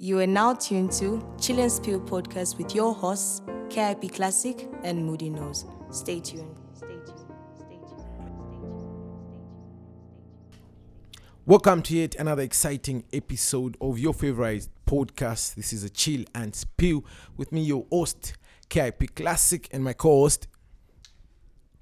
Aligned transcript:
You 0.00 0.20
are 0.20 0.28
now 0.28 0.54
tuned 0.54 0.92
to 0.92 1.20
Chill 1.40 1.58
and 1.58 1.72
Spill 1.72 1.98
podcast 1.98 2.56
with 2.56 2.72
your 2.72 2.94
hosts, 2.94 3.42
KIP 3.68 4.14
Classic 4.14 4.68
and 4.84 5.04
Moody 5.04 5.28
Nose. 5.28 5.64
Stay 5.90 6.20
tuned. 6.20 6.54
Stay 6.72 6.86
tuned. 6.86 7.08
Stay 7.56 7.80
tuned. 7.80 8.04
Stay 8.14 8.46
tuned. 8.60 8.76
Welcome 11.44 11.82
to 11.82 11.96
yet 11.96 12.14
another 12.14 12.42
exciting 12.42 13.06
episode 13.12 13.76
of 13.80 13.98
your 13.98 14.14
favorite 14.14 14.68
podcast. 14.86 15.56
This 15.56 15.72
is 15.72 15.82
a 15.82 15.90
chill 15.90 16.22
and 16.32 16.54
spill 16.54 17.04
with 17.36 17.50
me, 17.50 17.62
your 17.62 17.84
host, 17.90 18.34
KIP 18.68 19.16
Classic, 19.16 19.68
and 19.72 19.82
my 19.82 19.94
co-host. 19.94 20.46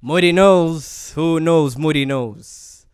Moody 0.00 0.32
knows. 0.32 1.12
Who 1.16 1.38
knows? 1.38 1.76
Moody 1.76 2.06
knows. 2.06 2.86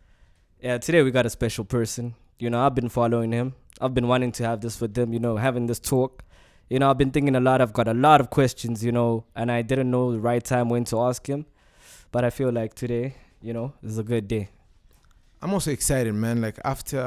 Yeah, 0.60 0.78
today 0.78 1.04
we 1.04 1.12
got 1.12 1.26
a 1.26 1.30
special 1.30 1.64
person. 1.64 2.16
You 2.40 2.50
know, 2.50 2.66
I've 2.66 2.74
been 2.74 2.88
following 2.88 3.30
him. 3.30 3.54
I've 3.82 3.94
been 3.94 4.06
wanting 4.06 4.30
to 4.32 4.44
have 4.44 4.60
this 4.60 4.80
with 4.80 4.96
him, 4.96 5.12
you 5.12 5.18
know, 5.18 5.36
having 5.36 5.66
this 5.66 5.80
talk. 5.80 6.22
You 6.70 6.78
know, 6.78 6.88
I've 6.88 6.98
been 6.98 7.10
thinking 7.10 7.34
a 7.34 7.40
lot. 7.40 7.60
I've 7.60 7.72
got 7.72 7.88
a 7.88 7.94
lot 7.94 8.20
of 8.20 8.30
questions, 8.30 8.84
you 8.84 8.92
know, 8.92 9.24
and 9.34 9.50
I 9.50 9.62
didn't 9.62 9.90
know 9.90 10.12
the 10.12 10.20
right 10.20 10.42
time 10.42 10.68
when 10.68 10.84
to 10.84 11.00
ask 11.00 11.26
him. 11.26 11.46
But 12.12 12.24
I 12.24 12.30
feel 12.30 12.52
like 12.52 12.74
today, 12.74 13.16
you 13.42 13.52
know, 13.52 13.72
is 13.82 13.98
a 13.98 14.04
good 14.04 14.28
day. 14.28 14.50
I'm 15.42 15.52
also 15.52 15.72
excited, 15.72 16.14
man. 16.14 16.40
Like 16.40 16.60
after 16.64 17.00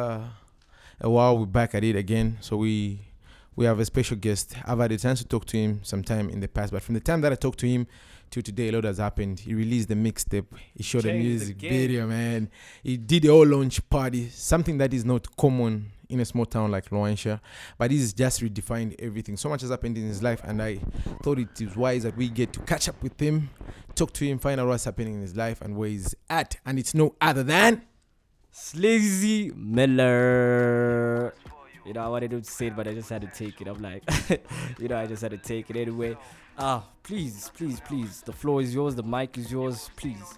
a 1.00 1.10
while, 1.10 1.38
we're 1.38 1.46
back 1.46 1.74
at 1.76 1.86
it 1.86 1.96
again. 1.96 2.38
So 2.42 2.58
we 2.58 3.00
we 3.56 3.64
have 3.64 3.80
a 3.80 3.86
special 3.86 4.18
guest. 4.18 4.56
I've 4.66 4.80
had 4.80 4.92
a 4.92 4.98
chance 4.98 5.20
to 5.20 5.28
talk 5.28 5.46
to 5.46 5.58
him 5.58 5.80
sometime 5.84 6.30
in 6.30 6.42
the 6.42 6.50
past, 6.50 6.74
but 6.74 6.82
from 6.82 6.96
the 6.96 7.00
time 7.00 7.22
that 7.22 7.32
I 7.32 7.36
talked 7.36 7.60
to 7.60 7.68
him 7.68 7.88
to 8.32 8.42
today, 8.42 8.68
a 8.68 8.74
lot 8.74 8.84
has 8.84 8.98
happened. 8.98 9.40
He 9.40 9.54
released 9.54 9.88
the 9.88 9.96
mixtape. 9.96 10.48
He 10.76 10.84
showed 10.84 11.04
Changed 11.04 11.24
the 11.24 11.30
music 11.30 11.58
video, 11.58 12.08
man. 12.08 12.50
He 12.84 12.98
did 12.98 13.24
a 13.24 13.30
whole 13.30 13.48
launch 13.48 13.88
party, 13.90 14.28
something 14.30 14.78
that 14.80 14.94
is 14.94 15.06
not 15.06 15.38
common 15.38 15.92
in 16.10 16.20
a 16.20 16.26
small 16.26 16.46
town 16.46 16.72
like 16.72 16.90
Luanshya. 16.90 17.40
But 17.78 17.92
this 17.92 18.02
has 18.02 18.14
just 18.14 18.42
redefined 18.42 18.96
everything. 19.00 19.38
So 19.38 19.50
much 19.50 19.62
has 19.62 19.70
happened 19.70 19.98
in 19.98 20.08
his 20.08 20.22
life, 20.24 20.42
and 20.44 20.62
I 20.62 20.80
thought 21.24 21.40
it 21.40 21.60
is 21.62 21.76
wise 21.76 22.04
that 22.04 22.16
we 22.18 22.30
get 22.30 22.54
to 22.54 22.60
catch 22.62 22.90
up 22.90 23.02
with 23.02 23.20
him, 23.20 23.50
talk 23.96 24.14
to 24.14 24.26
him, 24.26 24.40
find 24.40 24.60
out 24.60 24.68
what's 24.68 24.86
happening 24.86 25.16
in 25.16 25.22
his 25.22 25.36
life 25.36 25.62
and 25.62 25.76
where 25.76 25.90
he's 25.90 26.16
at. 26.30 26.58
And 26.66 26.80
it's 26.80 26.94
no 26.94 27.16
other 27.22 27.44
than. 27.44 27.84
Sleazy 28.52 29.52
Miller. 29.56 31.34
You 31.86 31.94
know, 31.94 32.02
I 32.02 32.08
wanted 32.08 32.32
to 32.32 32.44
say 32.44 32.68
it, 32.68 32.76
but 32.76 32.88
I 32.88 32.94
just 32.94 33.10
had 33.10 33.22
to 33.22 33.28
take 33.28 33.62
it. 33.62 33.68
I'm 33.68 33.82
like, 33.82 34.04
you 34.80 34.88
know, 34.88 34.98
I 34.98 35.06
just 35.06 35.22
had 35.22 35.32
to 35.32 35.38
take 35.38 35.70
it 35.70 35.76
anyway. 35.76 36.18
Ah, 36.58 36.86
please, 37.04 37.52
please, 37.54 37.80
please. 37.82 38.22
The 38.22 38.32
floor 38.32 38.62
is 38.62 38.74
yours. 38.74 38.96
The 38.96 39.04
mic 39.04 39.38
is 39.38 39.52
yours. 39.52 39.90
Please. 39.96 40.38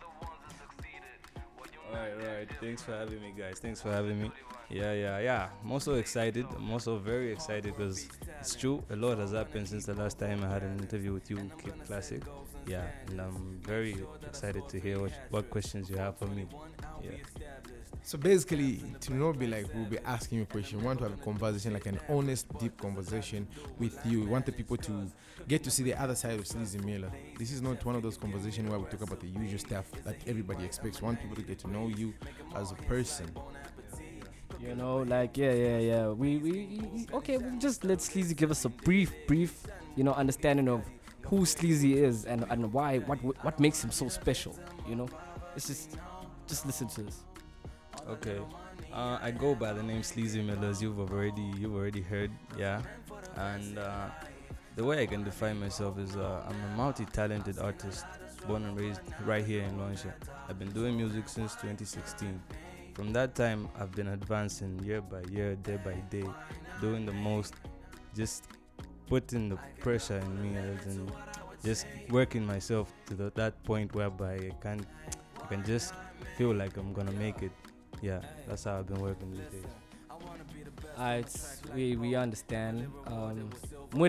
Alright. 2.20 2.50
Thanks 2.60 2.82
for 2.82 2.94
having 2.94 3.22
me, 3.22 3.34
guys. 3.38 3.60
Thanks 3.60 3.82
for 3.82 3.92
having 3.92 4.22
me. 4.22 4.32
Yeah, 4.70 4.94
yeah, 4.94 5.20
yeah. 5.20 5.50
I'm 5.64 5.72
also 5.72 5.96
excited. 5.96 6.46
I'm 6.56 6.72
also 6.72 6.98
very 6.98 7.32
excited 7.32 7.76
because 7.76 8.08
it's 8.40 8.56
true. 8.56 8.84
A 8.90 8.96
lot 8.96 9.18
has 9.20 9.32
happened 9.32 9.68
since 9.68 9.86
the 9.86 9.94
last 9.94 10.18
time 10.18 10.44
I 10.44 10.48
had 10.50 10.64
an 10.64 10.80
interview 10.80 11.14
with 11.14 11.30
you, 11.30 11.38
Kid 11.58 11.74
Classic. 11.86 12.22
Yeah, 12.66 12.86
and 13.08 13.22
I'm 13.22 13.60
very 13.64 13.96
excited 14.26 14.68
to 14.70 14.80
hear 14.80 15.00
what, 15.00 15.12
what 15.30 15.50
questions 15.50 15.90
you 15.90 15.98
have 15.98 16.18
for 16.18 16.26
me. 16.28 16.48
Yeah. 17.02 17.12
So 18.04 18.18
basically, 18.18 18.82
to 19.02 19.14
not 19.14 19.38
be 19.38 19.48
like 19.48 19.66
we'll 19.74 19.86
be 19.86 20.00
asking 20.00 20.38
you 20.38 20.44
a 20.44 20.48
question, 20.48 20.80
we 20.80 20.86
want 20.86 21.00
to 21.00 21.06
have 21.10 21.20
a 21.20 21.22
conversation, 21.22 21.74
like 21.74 21.88
an 21.88 22.00
honest, 22.08 22.48
deep 22.58 22.80
conversation 22.80 23.48
with 23.80 24.00
you. 24.06 24.22
We 24.22 24.28
want 24.28 24.46
the 24.46 24.54
people 24.54 24.78
to 24.78 25.12
get 25.48 25.64
to 25.66 25.72
see 25.72 25.84
the 25.84 25.94
other 25.94 26.16
side 26.16 26.40
of 26.40 26.48
Sleazy 26.48 26.80
Miller. 26.80 27.12
This 27.38 27.52
is 27.52 27.62
not 27.62 27.84
one 27.84 27.96
of 27.96 28.04
those 28.04 28.18
conversations 28.18 28.70
where 28.70 28.80
we 28.80 28.86
talk 28.86 29.02
about 29.02 29.20
the 29.20 29.28
usual 29.28 29.60
stuff 29.60 29.92
that 30.06 30.16
everybody 30.26 30.64
expects. 30.64 31.02
We 31.02 31.06
want 31.06 31.22
people 31.22 31.36
to 31.36 31.42
get 31.42 31.60
to 31.60 31.70
know 31.70 31.90
you 31.90 32.14
as 32.56 32.72
a 32.72 32.76
person. 32.76 33.30
You 34.60 34.76
know, 34.76 34.98
like 35.00 35.38
yeah, 35.38 35.52
yeah, 35.54 35.78
yeah. 35.78 36.08
We 36.08 36.38
we 36.38 37.08
okay. 37.14 37.38
We 37.38 37.58
just 37.58 37.84
let 37.84 38.02
Sleazy 38.02 38.34
give 38.34 38.52
us 38.52 38.66
a 38.66 38.70
brief, 38.70 39.12
brief, 39.28 39.64
you 39.96 40.04
know, 40.04 40.14
understanding 40.14 40.68
of 40.68 40.84
who 41.26 41.46
Sleazy 41.46 42.00
is 42.02 42.26
and 42.26 42.46
and 42.50 42.72
why 42.74 43.00
what 43.00 43.18
what 43.44 43.60
makes 43.60 43.84
him 43.84 43.92
so 43.92 44.08
special. 44.08 44.58
You 44.88 44.96
know, 44.96 45.10
it's 45.56 45.68
just 45.68 45.98
just 46.48 46.66
listen 46.66 46.88
to 46.88 47.04
this. 47.04 47.27
Okay. 48.10 48.40
Uh, 48.94 49.20
I 49.22 49.32
go 49.32 49.54
by 49.54 49.74
the 49.74 49.84
name 49.84 50.02
Sleazy 50.02 50.42
Millers. 50.42 50.82
You've 50.82 51.00
already 51.00 51.42
you've 51.58 51.76
already 51.76 52.02
heard, 52.02 52.32
yeah. 52.58 52.82
And 53.36 53.78
uh, 53.78 54.08
the 54.76 54.84
way 54.84 55.04
I 55.04 55.06
can 55.06 55.24
define 55.24 55.60
myself 55.60 56.00
is 56.00 56.16
uh, 56.16 56.44
I'm 56.48 56.56
a 56.72 56.78
multi-talented 56.78 57.60
artist, 57.60 58.06
born 58.48 58.64
and 58.64 58.80
raised 58.80 59.02
right 59.26 59.46
here 59.46 59.64
in 59.64 59.78
Luanshya. 59.78 60.14
I've 60.48 60.58
been 60.58 60.72
doing 60.72 60.96
music 60.96 61.28
since 61.28 61.54
2016. 61.56 62.42
From 62.94 63.12
that 63.14 63.36
time, 63.36 63.68
I've 63.78 63.92
been 63.92 64.08
advancing 64.08 64.80
year 64.84 65.02
by 65.02 65.22
year, 65.30 65.56
day 65.56 65.78
by 65.78 65.96
day, 66.10 66.26
doing 66.82 67.06
the 67.06 67.12
most, 67.12 67.56
just 68.16 68.46
putting 69.08 69.50
the 69.50 69.58
pressure 69.80 70.18
in 70.18 70.42
me 70.42 70.58
and 70.58 71.12
just 71.64 71.86
working 72.10 72.46
myself 72.46 72.94
to 73.08 73.16
the, 73.16 73.32
that 73.36 73.62
point 73.64 73.94
whereby 73.94 74.36
I 74.36 74.52
can 74.62 74.86
I 75.42 75.46
can 75.48 75.64
just 75.66 75.94
feel 76.38 76.54
like 76.54 76.78
I'm 76.78 76.94
gonna 76.94 77.12
make 77.12 77.42
it. 77.42 77.52
Yeah, 78.02 78.22
that's 78.48 78.64
how 78.64 78.80
I've 78.80 78.88
been 78.88 79.02
working 79.02 79.32
these 79.32 79.48
days. 79.48 79.66
Uh, 80.98 81.18
it's, 81.22 81.62
we 81.74 81.96
we 81.96 82.16
understand. 82.16 82.88
Um, 83.06 83.50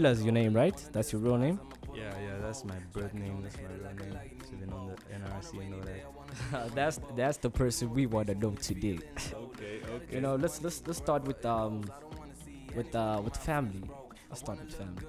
is 0.04 0.22
your 0.24 0.32
name, 0.32 0.54
right? 0.54 0.76
That's 0.92 1.12
your 1.12 1.20
real 1.20 1.36
name. 1.36 1.60
Yeah, 1.94 2.12
yeah, 2.18 2.38
that's 2.40 2.64
my 2.64 2.78
birth 2.92 3.12
name. 3.14 3.42
That's 3.42 3.56
my 3.60 3.68
real 3.68 3.94
name. 3.94 4.18
It's 4.40 4.50
been 4.50 4.72
on 4.72 4.86
the 4.86 4.96
NRC 5.14 5.58
and 5.58 5.74
all 5.74 5.82
that. 5.82 6.74
that's 6.74 7.00
that's 7.14 7.38
the 7.38 7.50
person 7.50 7.92
we 7.92 8.06
want 8.06 8.28
to 8.28 8.34
know 8.34 8.52
today. 8.52 8.98
Okay, 9.34 9.80
okay. 9.88 10.14
You 10.14 10.20
know, 10.20 10.36
let's 10.36 10.62
let's 10.62 10.82
let's 10.86 10.98
start 10.98 11.24
with 11.24 11.44
um 11.44 11.82
with 12.74 12.94
uh 12.94 13.20
with 13.24 13.36
family. 13.36 13.82
Let's 14.28 14.40
start 14.40 14.60
with 14.60 14.72
family. 14.72 15.06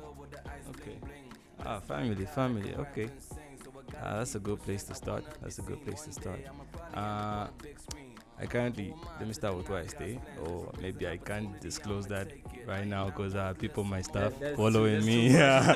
Okay. 0.69 0.97
Ah, 1.65 1.79
family, 1.79 2.25
family. 2.25 2.73
Okay. 2.75 3.09
Ah, 4.01 4.17
that's 4.19 4.35
a 4.35 4.39
good 4.39 4.61
place 4.61 4.83
to 4.85 4.95
start. 4.95 5.25
That's 5.41 5.59
a 5.59 5.61
good 5.63 5.83
place 5.83 6.03
to 6.03 6.11
start. 6.13 6.39
Uh, 6.93 7.47
I 8.41 8.45
currently 8.45 8.93
let 9.19 9.27
me 9.27 9.33
start 9.33 9.57
with 9.57 9.69
where 9.69 9.79
I 9.81 9.87
stay, 9.87 10.17
or 10.45 10.71
maybe 10.81 11.05
I 11.07 11.17
can't 11.17 11.59
disclose 11.59 12.07
that 12.07 12.29
right 12.65 12.87
now 12.87 13.05
because 13.07 13.35
uh, 13.35 13.53
people 13.59 13.83
might 13.83 14.05
start 14.05 14.31
That- 14.31 14.39
that's 14.39 14.55
following 14.57 15.05
me. 15.05 15.29
Yeah, 15.33 15.75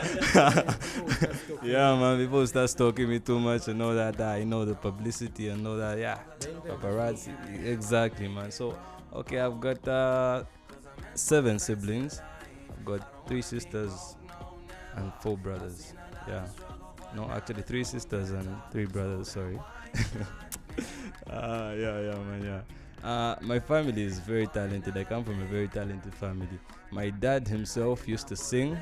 yeah, 1.61 1.95
man. 1.99 2.17
People 2.19 2.45
start 2.47 2.69
stalking 2.69 3.09
me 3.09 3.19
too 3.19 3.39
much 3.39 3.67
and 3.67 3.81
all 3.81 3.93
that. 3.93 4.39
you 4.39 4.45
know 4.45 4.63
the 4.65 4.75
publicity 4.75 5.49
and 5.49 5.67
all 5.67 5.75
that. 5.77 5.97
Yeah, 5.97 6.19
paparazzi. 6.65 7.33
Exactly, 7.65 8.27
man. 8.27 8.51
So, 8.51 8.77
okay, 9.13 9.39
I've 9.39 9.59
got 9.59 9.85
uh, 9.87 10.43
seven 11.15 11.59
siblings. 11.59 12.21
I've 12.69 12.85
got 12.85 13.27
three 13.27 13.41
sisters 13.41 14.15
and 14.95 15.11
four 15.21 15.37
brothers. 15.37 15.93
Yeah. 16.27 16.45
No, 17.15 17.29
actually, 17.29 17.61
three 17.63 17.83
sisters 17.83 18.31
and 18.31 18.47
three 18.71 18.85
brothers. 18.85 19.29
Sorry. 19.29 19.59
Ah, 21.29 21.71
yeah, 21.73 21.99
yeah, 21.99 22.17
man, 22.29 22.43
yeah. 22.43 22.61
Uh, 23.09 23.35
my 23.41 23.59
family 23.59 24.01
is 24.03 24.19
very 24.19 24.47
talented. 24.47 24.95
I 24.97 25.03
come 25.03 25.23
from 25.23 25.41
a 25.41 25.45
very 25.45 25.67
talented 25.67 26.13
family. 26.13 26.59
My 26.91 27.09
dad 27.09 27.47
himself 27.47 28.07
used 28.07 28.27
to 28.29 28.35
sing. 28.35 28.77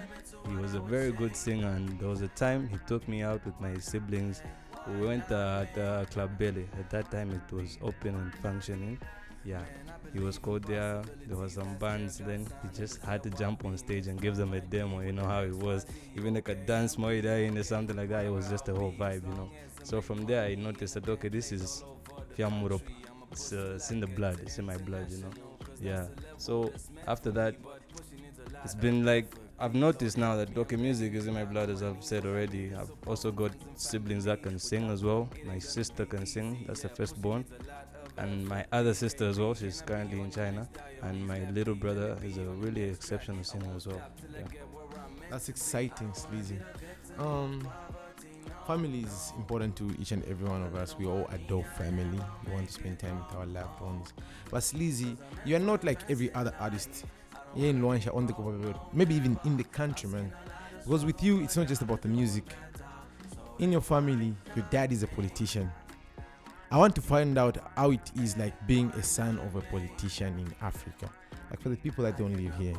He 0.47 0.55
was 0.55 0.73
a 0.73 0.79
very 0.79 1.11
good 1.11 1.35
singer, 1.35 1.69
and 1.69 1.99
there 1.99 2.09
was 2.09 2.21
a 2.21 2.27
time 2.29 2.67
he 2.67 2.77
took 2.87 3.07
me 3.07 3.21
out 3.23 3.45
with 3.45 3.59
my 3.59 3.77
siblings. 3.77 4.41
We 4.87 5.05
went 5.07 5.31
uh, 5.31 5.65
at 5.65 5.77
uh, 5.77 6.05
Club 6.05 6.37
Belly. 6.37 6.67
At 6.79 6.89
that 6.89 7.11
time, 7.11 7.31
it 7.31 7.53
was 7.53 7.77
open 7.81 8.15
and 8.15 8.33
functioning. 8.35 8.97
Yeah, 9.43 9.61
he 10.13 10.19
was 10.19 10.37
called 10.37 10.63
there. 10.63 11.01
There 11.27 11.37
was 11.37 11.53
some 11.53 11.75
bands. 11.77 12.17
Then 12.17 12.47
he 12.61 12.77
just 12.77 13.01
had 13.01 13.23
to 13.23 13.29
jump 13.29 13.65
on 13.65 13.77
stage 13.77 14.07
and 14.07 14.21
give 14.21 14.35
them 14.35 14.53
a 14.53 14.61
demo. 14.61 14.99
You 14.99 15.13
know 15.13 15.25
how 15.25 15.41
it 15.41 15.55
was. 15.55 15.85
Even 16.15 16.35
like 16.35 16.49
a 16.49 16.55
dance 16.55 16.97
more 16.97 17.13
in 17.13 17.57
or 17.57 17.63
something 17.63 17.95
like 17.95 18.09
that. 18.09 18.25
It 18.25 18.29
was 18.29 18.49
just 18.49 18.67
a 18.69 18.75
whole 18.75 18.91
vibe, 18.91 19.27
you 19.27 19.35
know. 19.35 19.49
So 19.83 20.01
from 20.01 20.25
there, 20.25 20.43
I 20.43 20.55
noticed 20.55 20.93
that 20.95 21.09
okay, 21.09 21.29
this 21.29 21.51
is 21.51 21.83
Fiamurop. 22.37 22.81
It's, 23.31 23.53
uh, 23.53 23.73
it's 23.75 23.91
in 23.91 23.99
the 23.99 24.07
blood. 24.07 24.39
It's 24.41 24.59
in 24.59 24.65
my 24.65 24.77
blood, 24.77 25.09
you 25.09 25.17
know. 25.19 25.31
Yeah. 25.79 26.05
So 26.37 26.71
after 27.07 27.31
that, 27.31 27.55
it's 28.63 28.75
been 28.75 29.05
like 29.05 29.33
I've 29.57 29.75
noticed 29.75 30.17
now 30.17 30.35
that 30.37 30.57
okay, 30.57 30.75
music 30.75 31.13
is 31.13 31.27
in 31.27 31.33
my 31.33 31.45
blood, 31.45 31.69
as 31.69 31.83
I've 31.83 32.03
said 32.03 32.25
already. 32.25 32.73
I've 32.75 32.91
also 33.07 33.31
got 33.31 33.51
siblings 33.75 34.25
that 34.25 34.43
can 34.43 34.59
sing 34.59 34.89
as 34.89 35.03
well. 35.03 35.29
My 35.45 35.59
sister 35.59 36.05
can 36.05 36.25
sing. 36.25 36.63
That's 36.67 36.81
the 36.81 36.89
firstborn. 36.89 37.45
And 38.17 38.47
my 38.47 38.65
other 38.71 38.93
sister 38.93 39.25
as 39.25 39.39
well. 39.39 39.53
She's 39.53 39.81
currently 39.81 40.19
in 40.19 40.31
China. 40.31 40.67
And 41.01 41.25
my 41.27 41.39
little 41.51 41.75
brother 41.75 42.17
is 42.23 42.37
a 42.37 42.43
really 42.43 42.83
exceptional 42.83 43.43
singer 43.43 43.73
as 43.75 43.87
well. 43.87 44.01
Yeah. 44.33 44.45
That's 45.29 45.49
exciting, 45.49 46.13
Sleazy. 46.13 46.59
Um, 47.17 47.67
family 48.67 49.01
is 49.01 49.33
important 49.37 49.75
to 49.77 49.95
each 49.99 50.11
and 50.11 50.23
every 50.25 50.47
one 50.47 50.61
of 50.61 50.75
us. 50.75 50.95
We 50.97 51.05
all 51.05 51.27
adore 51.31 51.63
family. 51.77 52.19
We 52.45 52.53
want 52.53 52.67
to 52.67 52.73
spend 52.73 52.99
time 52.99 53.17
with 53.17 53.37
our 53.37 53.45
loved 53.45 53.79
ones. 53.81 54.13
But 54.49 54.61
Sleazy, 54.63 55.17
you 55.45 55.55
are 55.55 55.59
not 55.59 55.83
like 55.83 55.99
every 56.09 56.33
other 56.33 56.53
artist 56.59 57.05
here 57.55 57.69
in 57.69 57.81
Luanshya 57.81 58.15
on 58.15 58.27
the 58.27 58.33
Road, 58.33 58.75
maybe 58.93 59.15
even 59.15 59.39
in 59.45 59.57
the 59.57 59.63
country, 59.63 60.09
man. 60.09 60.31
Because 60.83 61.05
with 61.05 61.21
you, 61.23 61.41
it's 61.41 61.57
not 61.57 61.67
just 61.67 61.81
about 61.81 62.01
the 62.01 62.07
music. 62.07 62.43
In 63.59 63.71
your 63.71 63.81
family, 63.81 64.33
your 64.55 64.65
dad 64.69 64.91
is 64.91 65.03
a 65.03 65.07
politician. 65.07 65.71
I 66.71 66.77
want 66.77 66.95
to 66.95 67.01
find 67.01 67.37
out 67.37 67.57
how 67.75 67.91
it 67.91 68.11
is 68.21 68.37
like 68.37 68.53
being 68.65 68.89
a 68.91 69.03
son 69.03 69.39
of 69.39 69.55
a 69.55 69.61
politician 69.61 70.39
in 70.39 70.53
Africa. 70.61 71.09
Like 71.49 71.59
for 71.61 71.67
the 71.69 71.75
people 71.75 72.03
that 72.05 72.17
don't 72.17 72.33
live 72.33 72.55
here. 72.55 72.75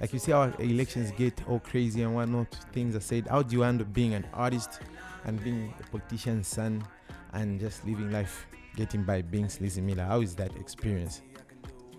like 0.00 0.12
you 0.12 0.20
see 0.20 0.30
how 0.30 0.44
elections 0.60 1.10
get 1.16 1.40
all 1.48 1.58
crazy 1.58 2.02
and 2.02 2.14
whatnot, 2.14 2.52
things 2.72 2.94
are 2.94 3.00
said. 3.00 3.26
How 3.26 3.42
do 3.42 3.56
you 3.56 3.64
end 3.64 3.80
up 3.80 3.92
being 3.92 4.14
an 4.14 4.24
artist 4.32 4.80
and 5.24 5.42
being 5.42 5.74
a 5.80 5.82
politician's 5.90 6.46
son 6.46 6.84
and 7.32 7.58
just 7.58 7.84
living 7.84 8.12
life, 8.12 8.46
getting 8.76 9.02
by 9.02 9.22
being 9.22 9.48
Sleazy 9.48 9.80
Miller? 9.80 10.04
How 10.04 10.20
is 10.20 10.36
that 10.36 10.54
experience? 10.56 11.22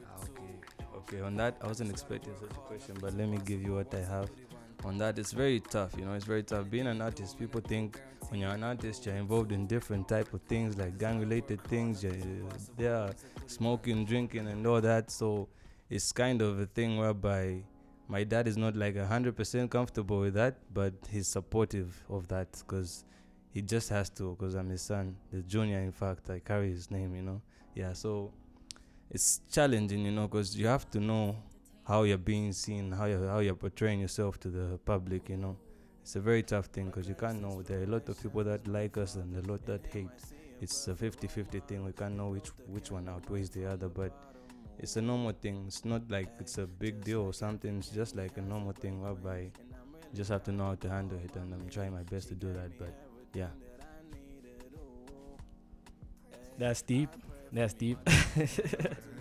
Ah, 0.06 0.22
Okay, 0.22 1.18
okay. 1.18 1.22
On 1.22 1.36
that, 1.36 1.58
I 1.62 1.68
wasn't 1.68 1.90
expecting 1.90 2.34
such 2.40 2.52
a 2.52 2.62
question, 2.62 2.96
but 3.02 3.14
let 3.14 3.28
me 3.28 3.40
give 3.44 3.62
you 3.62 3.74
what 3.76 3.94
I 3.94 4.00
have. 4.10 4.30
On 4.86 5.00
that, 5.00 5.18
it's 5.18 5.32
very 5.32 5.60
tough. 5.60 5.94
You 5.98 6.06
know, 6.06 6.14
it's 6.14 6.26
very 6.26 6.44
tough. 6.44 6.70
Being 6.70 6.86
an 6.86 7.02
artist, 7.02 7.40
people 7.40 7.60
think 7.60 8.00
when 8.30 8.40
you're 8.40 8.52
an 8.52 8.64
artist, 8.64 9.06
you're 9.08 9.16
involved 9.16 9.52
in 9.52 9.66
different 9.66 10.08
type 10.08 10.32
of 10.32 10.42
things, 10.44 10.78
like 10.78 11.00
gang-related 11.00 11.64
things. 11.64 12.04
You're 12.04 12.14
there, 12.78 13.10
smoking, 13.48 14.06
drinking, 14.06 14.48
and 14.48 14.66
all 14.68 14.82
that. 14.82 15.10
So 15.10 15.50
it's 15.90 16.12
kind 16.12 16.42
of 16.44 16.60
a 16.60 16.68
thing 16.68 16.98
whereby 16.98 17.64
my 18.08 18.24
dad 18.24 18.48
is 18.48 18.58
not 18.58 18.76
like 18.76 18.96
hundred 18.96 19.36
percent 19.36 19.72
comfortable 19.72 20.20
with 20.20 20.36
that, 20.36 20.58
but 20.72 20.94
he's 21.10 21.28
supportive 21.28 22.04
of 22.08 22.28
that 22.28 22.52
because 22.60 23.06
he 23.50 23.64
just 23.64 23.90
has 23.90 24.10
to. 24.12 24.36
Because 24.38 24.54
I'm 24.54 24.70
his 24.70 24.84
son, 24.84 25.16
the 25.32 25.42
junior. 25.42 25.80
In 25.80 25.92
fact, 25.92 26.30
I 26.30 26.38
carry 26.38 26.70
his 26.70 26.92
name. 26.92 27.16
You 27.16 27.24
know, 27.24 27.42
yeah. 27.74 27.94
So 27.94 28.32
it's 29.10 29.42
challenging, 29.52 30.06
you 30.06 30.12
know, 30.12 30.28
because 30.28 30.56
you 30.56 30.68
have 30.68 30.88
to 30.92 31.00
know 31.00 31.38
how 31.88 32.04
you're 32.04 32.18
being 32.18 32.52
seen, 32.52 32.92
how 32.92 33.06
you're 33.06 33.28
how 33.28 33.40
you're 33.40 33.56
portraying 33.56 34.00
yourself 34.00 34.40
to 34.42 34.50
the 34.50 34.80
public. 34.86 35.30
You 35.30 35.38
know, 35.38 35.58
it's 36.02 36.16
a 36.16 36.20
very 36.20 36.44
tough 36.44 36.66
thing 36.68 36.88
because 36.88 37.08
you 37.08 37.16
can't 37.16 37.42
know. 37.42 37.62
There 37.62 37.80
are 37.80 37.84
a 37.84 37.88
lot 37.88 38.10
of 38.10 38.22
people 38.22 38.44
that 38.44 38.68
like 38.68 38.98
us 38.98 39.16
and 39.16 39.36
a 39.46 39.52
lot 39.52 39.66
that 39.66 39.86
hate. 39.88 40.10
It's 40.62 40.88
a 40.88 40.94
50-50 40.94 41.68
thing. 41.68 41.86
We 41.86 41.92
can't 41.92 42.16
know 42.16 42.30
which 42.30 42.50
which 42.68 42.92
one 42.92 43.08
outweighs 43.10 43.50
the 43.50 43.66
other, 43.66 43.90
but 43.90 44.12
it's 44.80 44.96
a 44.96 45.02
normal 45.02 45.34
thing. 45.34 45.66
It's 45.68 45.86
not 45.86 46.10
like 46.10 46.30
it's 46.40 46.58
a 46.58 46.66
big 46.66 47.04
deal 47.04 47.22
or 47.22 47.34
something. 47.34 47.78
It's 47.78 47.90
just 47.90 48.16
like 48.16 48.38
a 48.38 48.42
normal 48.42 48.74
thing 48.74 49.02
whereby 49.02 49.40
you 49.40 49.52
just 50.14 50.30
have 50.30 50.44
to 50.44 50.52
know 50.52 50.66
how 50.68 50.76
to 50.76 50.90
handle 50.90 51.20
it, 51.24 51.36
and 51.36 51.54
I'm 51.54 51.70
trying 51.70 51.94
my 51.94 52.04
best 52.04 52.30
to 52.30 52.36
do 52.36 52.52
that. 52.54 52.78
But 52.80 52.94
yeah. 53.34 53.50
That's 56.58 56.82
deep. 56.82 57.10
That's 57.52 57.74
deep. 57.74 58.00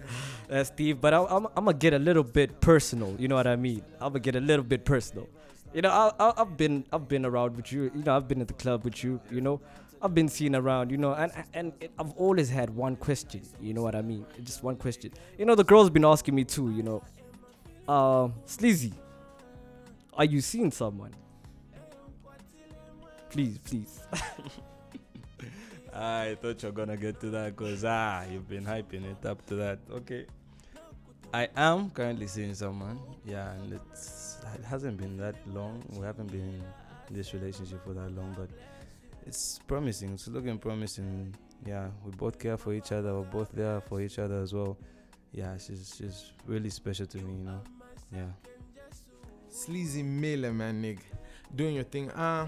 That's 0.55 0.71
deep. 0.71 1.01
But 1.01 1.13
I, 1.13 1.25
I'm, 1.25 1.47
I'm 1.57 1.65
gonna 1.65 1.75
get 1.75 1.95
a 1.95 1.99
little 1.99 2.23
bit 2.23 2.61
personal. 2.61 3.17
You 3.19 3.27
know 3.27 3.35
what 3.35 3.49
I 3.49 3.57
mean? 3.57 3.83
I'm 4.01 4.13
gonna 4.13 4.21
get 4.21 4.37
a 4.37 4.41
little 4.41 4.65
bit 4.65 4.85
personal. 4.85 5.29
You 5.73 5.83
know, 5.83 5.91
I, 5.91 6.33
I've 6.41 6.57
been 6.57 6.85
I've 6.93 7.09
been 7.09 7.27
around 7.27 7.57
with 7.57 7.73
you. 7.73 7.91
You 7.93 8.05
know, 8.05 8.17
I've 8.17 8.29
been 8.29 8.41
at 8.41 8.47
the 8.47 8.55
club 8.55 8.85
with 8.85 9.03
you. 9.03 9.21
You 9.33 9.41
know, 9.41 9.61
I've 10.01 10.15
been 10.15 10.29
seen 10.29 10.55
around. 10.55 10.93
You 10.93 10.97
know, 10.97 11.13
and 11.13 11.33
and 11.55 11.73
it, 11.81 11.91
I've 11.99 12.13
always 12.13 12.51
had 12.51 12.71
one 12.71 12.95
question. 12.95 13.43
You 13.61 13.75
know 13.75 13.83
what 13.83 13.97
I 13.97 14.03
mean? 14.03 14.25
Just 14.45 14.63
one 14.63 14.77
question. 14.77 15.11
You 15.37 15.45
know, 15.45 15.57
the 15.57 15.65
girls 15.65 15.91
been 15.91 16.05
asking 16.05 16.37
me 16.37 16.45
too. 16.45 16.71
You 16.71 16.85
know, 16.85 17.03
uh, 17.89 18.29
sleazy. 18.45 18.93
Are 20.13 20.25
you 20.25 20.41
seeing 20.41 20.71
someone? 20.71 21.17
Please, 23.31 23.59
please. 23.59 24.03
I 25.93 26.37
thought 26.41 26.63
you're 26.63 26.71
gonna 26.71 26.97
get 26.97 27.21
to 27.23 27.31
that 27.31 27.57
because 27.57 27.85
ah, 27.85 28.23
you've 28.31 28.49
been 28.49 28.65
hyping 28.65 29.05
it 29.05 29.27
up 29.27 29.45
to 29.47 29.57
that. 29.57 29.81
Okay. 29.91 30.27
I 31.35 31.49
am 31.57 31.91
currently 31.91 32.29
seeing 32.29 32.55
someone. 32.55 33.01
Yeah, 33.25 33.51
and 33.55 33.73
it's 33.73 34.39
it 34.55 34.65
hasn't 34.65 34.99
been 34.99 35.17
that 35.17 35.35
long. 35.53 35.83
We 35.91 36.07
haven't 36.07 36.31
been 36.31 36.63
in 37.09 37.17
this 37.17 37.35
relationship 37.35 37.83
for 37.85 37.93
that 37.93 38.15
long, 38.15 38.37
but 38.39 38.49
it's 39.27 39.59
promising. 39.67 40.13
It's 40.13 40.29
looking 40.29 40.59
promising. 40.59 41.35
Yeah, 41.67 41.89
we 42.05 42.13
both 42.13 42.39
care 42.39 42.57
for 42.57 42.73
each 42.73 42.93
other. 42.93 43.13
We're 43.15 43.23
both 43.23 43.51
there 43.51 43.81
for 43.81 44.01
each 44.01 44.21
other 44.21 44.43
as 44.43 44.55
well. 44.55 44.79
Yeah, 45.33 45.59
she's 45.59 45.97
she's 45.99 46.31
really 46.47 46.71
special 46.71 47.07
to 47.07 47.19
me. 47.19 47.33
You 47.33 47.45
know. 47.45 47.61
Yeah. 48.13 48.31
Sleazy 49.49 50.05
Miller, 50.05 50.53
man, 50.53 50.81
nigga. 50.81 51.03
Doing 51.53 51.75
your 51.75 51.85
thing. 51.85 52.13
Uh, 52.13 52.47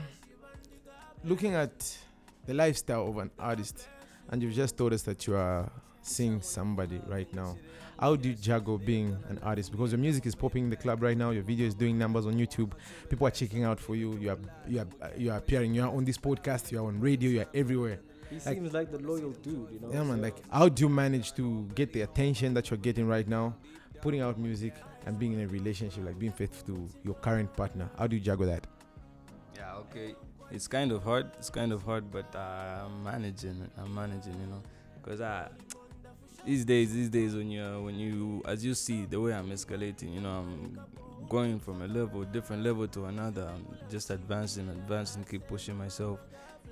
looking 1.24 1.54
at 1.54 1.98
the 2.46 2.54
lifestyle 2.54 3.08
of 3.08 3.18
an 3.18 3.32
artist, 3.36 3.88
and 4.30 4.40
you've 4.40 4.54
just 4.54 4.76
told 4.76 4.92
us 4.92 5.02
that 5.02 5.26
you 5.26 5.34
are 5.34 5.68
seeing 6.02 6.40
somebody 6.40 7.00
right 7.08 7.32
now. 7.34 7.56
How 7.98 8.14
do 8.14 8.28
you 8.28 8.34
juggle 8.34 8.76
being 8.78 9.16
an 9.28 9.38
artist? 9.42 9.72
Because 9.72 9.92
your 9.92 9.98
music 9.98 10.26
is 10.26 10.34
popping 10.34 10.64
in 10.64 10.70
the 10.70 10.76
club 10.76 11.02
right 11.02 11.16
now. 11.16 11.30
Your 11.30 11.42
video 11.42 11.66
is 11.66 11.74
doing 11.74 11.96
numbers 11.98 12.26
on 12.26 12.34
YouTube. 12.34 12.72
People 13.08 13.26
are 13.26 13.30
checking 13.30 13.64
out 13.64 13.80
for 13.80 13.96
you. 13.96 14.16
You 14.18 14.30
are 14.30 14.38
you 14.68 14.80
are 14.80 15.10
you 15.16 15.30
are 15.30 15.38
appearing. 15.38 15.74
You 15.74 15.82
are 15.82 15.88
on 15.88 16.04
this 16.04 16.18
podcast. 16.18 16.70
You 16.72 16.80
are 16.82 16.86
on 16.86 17.00
radio. 17.00 17.30
You 17.30 17.40
are 17.40 17.48
everywhere. 17.54 18.00
He 18.28 18.36
Like- 18.36 18.42
seems 18.56 18.72
like 18.74 18.90
the 18.90 18.98
loyal 18.98 19.30
dude. 19.30 19.70
You 19.70 19.80
know. 19.80 19.90
Yeah, 19.92 20.02
man. 20.02 20.16
so- 20.18 20.22
Like, 20.22 20.36
how 20.50 20.68
do 20.68 20.82
you 20.82 20.88
manage 20.90 21.32
to 21.34 21.66
get 21.74 21.92
the 21.92 22.02
attention 22.02 22.52
that 22.54 22.70
you're 22.70 22.76
getting 22.78 23.06
right 23.08 23.26
now, 23.26 23.54
putting 24.02 24.20
out 24.20 24.38
music 24.38 24.74
and 25.06 25.18
being 25.18 25.32
in 25.32 25.40
a 25.40 25.46
relationship, 25.48 26.04
like 26.04 26.18
being 26.18 26.32
faithful 26.32 26.74
to 26.74 26.88
your 27.02 27.14
current 27.14 27.50
partner? 27.56 27.88
How 27.96 28.06
do 28.06 28.16
you 28.16 28.20
juggle 28.22 28.46
that? 28.48 28.66
Yeah, 29.54 29.74
okay. 29.76 30.14
It's 30.50 30.68
kind 30.68 30.92
of 30.92 31.02
hard. 31.02 31.30
It's 31.38 31.48
kind 31.50 31.72
of 31.72 31.82
hard, 31.82 32.10
but 32.10 32.34
uh, 32.36 32.84
I'm 32.86 33.02
managing. 33.02 33.70
I'm 33.78 33.94
managing, 33.94 34.34
you 34.38 34.46
know, 34.48 34.62
because 35.02 35.20
I 35.22 35.48
these 36.46 36.64
days, 36.64 36.94
these 36.94 37.08
days 37.08 37.34
when 37.34 37.50
you 37.50 37.82
when 37.82 37.96
you 37.96 38.42
as 38.46 38.64
you 38.64 38.74
see 38.74 39.04
the 39.04 39.20
way 39.20 39.34
I'm 39.34 39.50
escalating, 39.50 40.14
you 40.14 40.20
know, 40.20 40.30
I'm 40.30 40.80
going 41.28 41.58
from 41.58 41.82
a 41.82 41.88
level, 41.88 42.22
different 42.24 42.62
level 42.62 42.86
to 42.88 43.06
another. 43.06 43.50
I'm 43.52 43.66
just 43.90 44.10
advancing, 44.10 44.68
advancing, 44.68 45.24
keep 45.24 45.46
pushing 45.46 45.76
myself. 45.76 46.20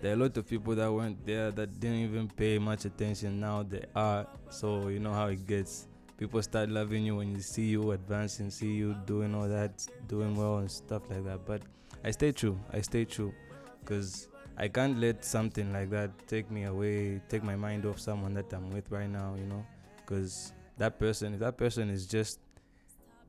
There 0.00 0.12
are 0.12 0.15
a 0.15 0.19
lot 0.19 0.37
of 0.37 0.49
people 0.49 0.75
that 0.76 0.93
weren't 0.93 1.25
there 1.26 1.50
that 1.50 1.81
didn't 1.81 1.99
even 1.99 2.29
pay 2.29 2.59
much 2.59 2.85
attention. 2.85 3.41
Now 3.41 3.65
they 3.65 3.85
are. 3.94 4.26
So 4.49 4.88
you 4.88 5.00
know 5.00 5.12
how 5.12 5.26
it 5.26 5.47
gets. 5.47 5.88
People 6.17 6.41
start 6.43 6.69
loving 6.69 7.05
you 7.05 7.17
when 7.17 7.35
you 7.35 7.41
see 7.41 7.65
you 7.65 7.91
advancing, 7.91 8.49
see 8.49 8.73
you 8.73 8.94
doing 9.05 9.35
all 9.35 9.49
that, 9.49 9.85
doing 10.06 10.37
well 10.37 10.59
and 10.59 10.71
stuff 10.71 11.03
like 11.11 11.25
that. 11.25 11.44
But 11.44 11.62
I 12.05 12.12
stay 12.12 12.31
true. 12.31 12.56
I 12.73 12.81
stay 12.82 13.05
true, 13.05 13.35
because 13.81 14.29
I 14.56 14.69
can't 14.69 14.99
let 15.01 15.25
something 15.25 15.73
like 15.73 15.91
that 15.91 16.11
take 16.29 16.51
me 16.51 16.65
away, 16.65 17.21
take 17.29 17.43
my 17.43 17.56
mind 17.56 17.87
off 17.87 17.99
someone 17.99 18.35
that 18.35 18.53
I'm 18.53 18.71
with 18.71 18.91
right 18.91 19.09
now. 19.11 19.35
You 19.37 19.47
know, 19.47 19.67
because 19.99 20.53
that 20.79 20.99
person, 20.99 21.35
if 21.35 21.41
that 21.41 21.56
person 21.56 21.91
is 21.91 22.06
just 22.06 22.39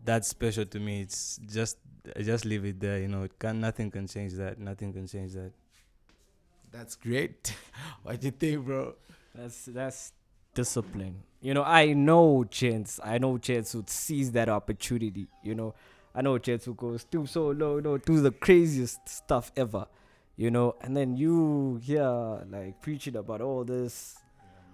that 0.05 0.25
special 0.25 0.65
to 0.65 0.79
me, 0.79 1.01
it's 1.01 1.39
just 1.51 1.77
I 2.15 2.21
just 2.21 2.45
leave 2.45 2.65
it 2.65 2.79
there. 2.79 2.99
You 2.99 3.07
know, 3.07 3.23
it 3.23 3.37
can 3.39 3.59
nothing 3.59 3.89
can 3.89 4.07
change 4.07 4.33
that. 4.33 4.59
Nothing 4.59 4.93
can 4.93 5.07
change 5.07 5.33
that. 5.33 5.51
That's 6.71 6.95
great. 6.95 7.55
what 8.03 8.19
do 8.19 8.27
you 8.27 8.31
think, 8.31 8.65
bro? 8.65 8.95
That's 9.33 9.65
that's 9.65 10.13
discipline. 10.53 11.23
You 11.41 11.53
know, 11.53 11.63
I 11.63 11.93
know 11.93 12.43
Chance. 12.43 12.99
I 13.03 13.17
know 13.17 13.37
Chance 13.37 13.75
would 13.75 13.89
seize 13.89 14.31
that 14.31 14.49
opportunity. 14.49 15.27
You 15.43 15.55
know, 15.55 15.75
I 16.13 16.21
know 16.21 16.37
Chance 16.37 16.67
would 16.67 16.77
go 16.77 16.97
stoop 16.97 17.27
so 17.27 17.49
low, 17.49 17.75
you 17.75 17.81
know, 17.81 17.97
do 17.97 18.21
the 18.21 18.31
craziest 18.31 19.07
stuff 19.07 19.51
ever. 19.55 19.85
You 20.37 20.51
know, 20.51 20.75
and 20.81 20.95
then 20.95 21.15
you 21.15 21.79
here 21.83 22.43
like 22.49 22.81
preaching 22.81 23.15
about 23.15 23.41
all 23.41 23.63
this 23.63 24.17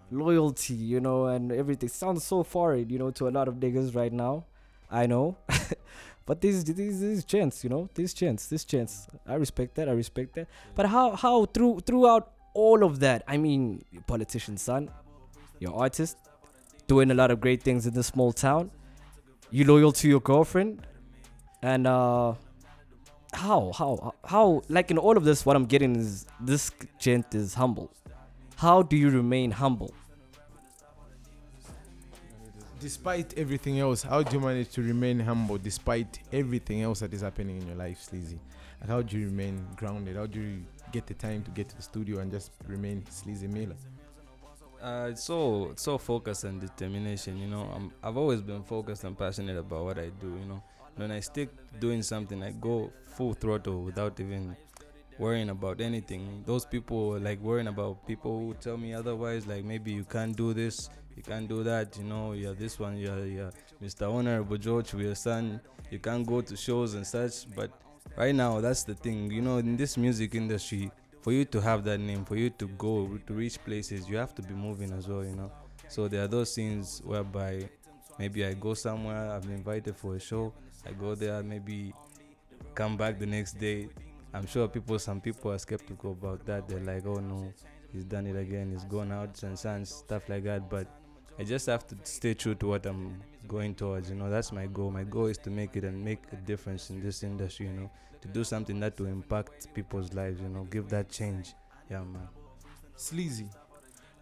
loyalty, 0.10 0.74
you 0.74 1.00
know, 1.00 1.28
and 1.28 1.52
everything 1.52 1.90
sounds 1.90 2.24
so 2.24 2.44
foreign, 2.44 2.90
you 2.90 2.98
know, 2.98 3.12
to 3.12 3.28
a 3.28 3.32
lot 3.32 3.48
of 3.48 3.56
niggas 3.56 3.96
right 3.96 4.12
now. 4.12 4.46
I 4.90 5.06
know, 5.06 5.38
but 6.26 6.42
this 6.42 6.64
this 6.64 6.76
this 6.76 7.02
is 7.02 7.24
chance, 7.24 7.64
you 7.64 7.70
know, 7.70 7.90
this 7.94 8.14
chance, 8.14 8.48
this 8.48 8.66
chance. 8.66 9.08
I 9.26 9.36
respect 9.36 9.76
that. 9.76 9.88
I 9.88 9.94
respect 9.94 10.36
that. 10.36 10.48
But 10.76 10.88
how 10.88 11.16
how 11.16 11.46
through 11.46 11.82
throughout 11.86 12.34
all 12.54 12.84
of 12.84 13.00
that, 13.00 13.24
I 13.28 13.38
mean, 13.38 13.86
politician, 14.08 14.58
son, 14.58 14.90
you're 15.60 15.72
an 15.72 15.80
artist, 15.80 16.18
doing 16.88 17.10
a 17.12 17.14
lot 17.14 17.32
of 17.32 17.40
great 17.40 17.64
things 17.64 17.88
in 17.88 17.94
this 17.94 18.08
small 18.08 18.34
town. 18.34 18.72
You 19.50 19.64
loyal 19.66 19.94
to 19.94 20.10
your 20.10 20.20
girlfriend, 20.20 20.86
and 21.62 21.88
uh, 21.88 22.34
how 23.34 23.72
how 23.78 24.14
how 24.26 24.62
like 24.70 24.92
in 24.92 24.98
all 24.98 25.18
of 25.18 25.24
this, 25.24 25.46
what 25.46 25.56
I'm 25.56 25.66
getting 25.66 25.96
is 25.96 26.26
this 26.40 26.72
gent 27.00 27.34
is 27.34 27.54
humble. 27.54 27.92
How 28.58 28.82
do 28.82 28.96
you 28.96 29.10
remain 29.10 29.52
humble? 29.52 29.94
Despite 32.80 33.38
everything 33.38 33.80
else, 33.80 34.02
how 34.02 34.24
do 34.24 34.36
you 34.36 34.40
manage 34.44 34.70
to 34.72 34.82
remain 34.82 35.20
humble 35.20 35.58
despite 35.58 36.20
everything 36.34 36.82
else 36.82 37.00
that 37.02 37.14
is 37.14 37.22
happening 37.22 37.62
in 37.62 37.68
your 37.68 37.76
life, 37.76 38.02
Sleazy? 38.02 38.40
Like, 38.80 38.90
how 38.90 39.02
do 39.04 39.20
you 39.20 39.28
remain 39.28 39.64
grounded? 39.76 40.16
How 40.16 40.26
do 40.26 40.40
you 40.40 40.64
get 40.92 41.06
the 41.06 41.14
time 41.14 41.44
to 41.44 41.52
get 41.52 41.70
to 41.70 41.76
the 41.76 41.84
studio 41.84 42.20
and 42.20 42.32
just 42.32 42.52
remain 42.68 43.04
Sleazy 43.10 43.48
Miller? 43.48 43.76
Uh, 44.82 45.10
it's 45.12 45.24
so 45.24 45.70
it's 45.72 45.84
so 45.84 46.00
focus 46.00 46.44
and 46.44 46.60
determination. 46.60 47.38
You 47.38 47.48
know, 47.48 47.72
I'm, 47.76 47.92
I've 48.04 48.18
always 48.18 48.42
been 48.42 48.64
focused 48.64 49.04
and 49.04 49.16
passionate 49.16 49.58
about 49.58 49.86
what 49.86 50.00
I 50.00 50.10
do. 50.20 50.28
You 50.28 50.46
know, 50.48 50.64
when 50.96 51.12
I 51.12 51.20
stick 51.20 51.50
doing 51.80 52.04
something, 52.04 52.42
I 52.44 52.52
go 52.52 52.92
full 53.06 53.34
throttle 53.34 53.84
without 53.84 54.20
even 54.20 54.56
worrying 55.18 55.50
about 55.50 55.82
anything. 55.82 56.44
Those 56.46 56.66
people 56.66 57.20
like 57.20 57.40
worrying 57.42 57.68
about 57.68 58.06
people 58.08 58.40
who 58.40 58.54
tell 58.56 58.78
me 58.78 58.94
otherwise. 58.94 59.48
Like 59.48 59.64
maybe 59.64 59.92
you 59.92 60.04
can't 60.04 60.36
do 60.36 60.54
this, 60.54 60.90
you 61.16 61.24
can't 61.24 61.48
do 61.48 61.64
that. 61.64 61.98
You 61.98 62.04
know, 62.04 62.34
you're 62.34 62.54
this 62.54 62.80
one. 62.80 62.98
You're, 62.98 63.26
you're 63.26 63.52
Mr. 63.82 64.12
Honorable 64.12 64.58
George 64.58 64.94
your 64.94 65.16
son. 65.16 65.62
You 65.90 66.00
can't 66.00 66.26
go 66.26 66.42
to 66.42 66.56
shows 66.56 66.94
and 66.94 67.06
such. 67.06 67.54
But 67.56 67.72
right 68.18 68.34
now, 68.34 68.62
that's 68.62 68.84
the 68.84 68.96
thing. 68.96 69.32
You 69.32 69.42
know, 69.42 69.58
in 69.58 69.76
this 69.78 69.98
music 69.98 70.36
industry, 70.36 70.92
for 71.22 71.32
you 71.32 71.46
to 71.46 71.62
have 71.62 71.84
that 71.84 72.00
name, 72.00 72.26
for 72.26 72.36
you 72.36 72.50
to 72.52 72.68
go 72.70 73.20
to 73.28 73.34
reach 73.34 73.64
places, 73.64 74.10
you 74.10 74.18
have 74.18 74.34
to 74.36 74.42
be 74.42 74.54
moving 74.54 74.92
as 74.92 75.08
well, 75.08 75.24
you 75.24 75.36
know. 75.36 75.52
So 75.88 76.08
there 76.08 76.24
are 76.24 76.28
those 76.28 76.54
scenes 76.54 77.02
whereby 77.04 77.70
maybe 78.22 78.46
I 78.46 78.54
go 78.54 78.76
somewhere, 78.76 79.32
I've 79.32 79.42
been 79.42 79.54
invited 79.54 79.96
for 79.96 80.16
a 80.16 80.20
show, 80.20 80.54
I 80.88 80.92
go 80.92 81.16
there, 81.16 81.42
maybe 81.42 81.92
come 82.76 82.96
back 82.96 83.18
the 83.18 83.26
next 83.26 83.54
day. 83.54 83.90
I'm 84.32 84.46
sure 84.46 84.68
people, 84.68 85.00
some 85.00 85.20
people 85.20 85.52
are 85.52 85.58
skeptical 85.58 86.12
about 86.12 86.46
that. 86.46 86.68
They're 86.68 86.80
like, 86.80 87.04
oh 87.08 87.16
no, 87.16 87.52
he's 87.92 88.06
done 88.06 88.28
it 88.28 88.38
again. 88.38 88.72
He's 88.72 88.84
gone 88.84 89.12
out 89.12 89.42
and 89.42 89.58
sons, 89.58 89.90
stuff 89.90 90.30
like 90.30 90.44
that. 90.44 90.70
But 90.70 90.86
I 91.40 91.44
just 91.44 91.66
have 91.66 91.88
to 91.88 91.96
stay 92.04 92.36
true 92.36 92.54
to 92.56 92.68
what 92.68 92.86
I'm 92.86 93.20
going 93.48 93.74
towards. 93.74 94.12
You 94.12 94.16
know, 94.18 94.30
that's 94.30 94.52
my 94.52 94.68
goal. 94.68 94.92
My 94.92 95.04
goal 95.04 95.26
is 95.26 95.40
to 95.40 95.50
make 95.50 95.76
it 95.76 95.84
and 95.84 96.06
make 96.06 96.20
a 96.32 96.36
difference 96.36 96.92
in 96.92 97.02
this 97.02 97.24
industry. 97.24 97.66
You 97.66 97.74
know, 97.74 97.92
to 98.22 98.28
do 98.28 98.44
something 98.44 98.80
that 98.82 99.00
will 99.00 99.08
impact 99.08 99.74
people's 99.74 100.14
lives. 100.14 100.40
You 100.40 100.50
know, 100.50 100.66
give 100.66 100.90
that 100.90 101.10
change. 101.10 101.56
Yeah, 101.90 102.04
man. 102.04 102.30
Sleazy. 102.96 103.50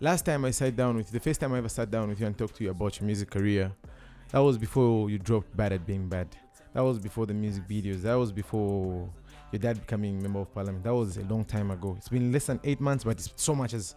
Last 0.01 0.23
time 0.23 0.45
I 0.45 0.51
sat 0.51 0.77
down 0.77 0.95
with 0.95 1.07
you, 1.07 1.19
the 1.19 1.21
first 1.21 1.41
time 1.41 1.51
I 1.51 1.57
ever 1.57 1.67
sat 1.67 1.91
down 1.91 2.07
with 2.07 2.21
you 2.21 2.25
and 2.25 2.37
talked 2.37 2.55
to 2.55 2.63
you 2.63 2.69
about 2.69 2.97
your 2.97 3.05
music 3.05 3.29
career, 3.29 3.69
that 4.31 4.39
was 4.39 4.57
before 4.57 5.09
you 5.09 5.19
dropped 5.19 5.57
Bad 5.57 5.73
at 5.73 5.85
Being 5.85 6.07
Bad. 6.07 6.29
That 6.73 6.85
was 6.85 6.99
before 6.99 7.25
the 7.25 7.33
music 7.33 7.67
videos. 7.67 8.03
That 8.03 8.13
was 8.13 8.31
before 8.31 9.09
your 9.51 9.59
dad 9.59 9.81
becoming 9.81 10.21
member 10.21 10.39
of 10.39 10.53
parliament. 10.53 10.85
That 10.85 10.95
was 10.95 11.17
a 11.17 11.23
long 11.23 11.43
time 11.43 11.69
ago. 11.69 11.95
It's 11.97 12.07
been 12.07 12.31
less 12.31 12.45
than 12.45 12.61
eight 12.63 12.79
months, 12.79 13.03
but 13.03 13.19
so 13.35 13.53
much 13.53 13.73
has 13.73 13.95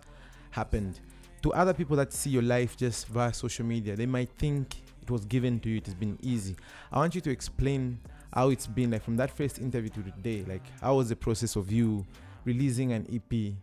happened. 0.51 0.99
To 1.43 1.53
other 1.53 1.73
people 1.73 1.97
that 1.99 2.13
see 2.13 2.31
your 2.31 2.43
life 2.43 2.77
just 2.77 3.07
via 3.07 3.33
social 3.33 3.65
media, 3.65 3.95
they 3.95 4.07
might 4.07 4.31
think 4.39 4.83
it 5.03 5.09
was 5.09 5.25
given 5.25 5.61
to 5.61 5.69
you. 5.69 5.77
It 5.77 5.87
has 5.87 5.95
been 5.95 6.19
easy. 6.21 6.57
I 6.91 6.99
want 6.99 7.15
you 7.15 7.21
to 7.21 7.31
explain 7.31 8.01
how 8.35 8.49
it's 8.49 8.67
been 8.67 8.91
like 8.91 9.05
from 9.05 9.17
that 9.19 9.31
first 9.31 9.61
interview 9.61 9.91
to 9.91 10.03
today. 10.03 10.45
Like 10.49 10.67
how 10.81 10.97
was 10.97 11.11
the 11.11 11.17
process 11.17 11.55
of 11.55 11.71
you 11.71 12.05
releasing 12.45 12.93
an 12.93 13.07
EP, 13.13 13.55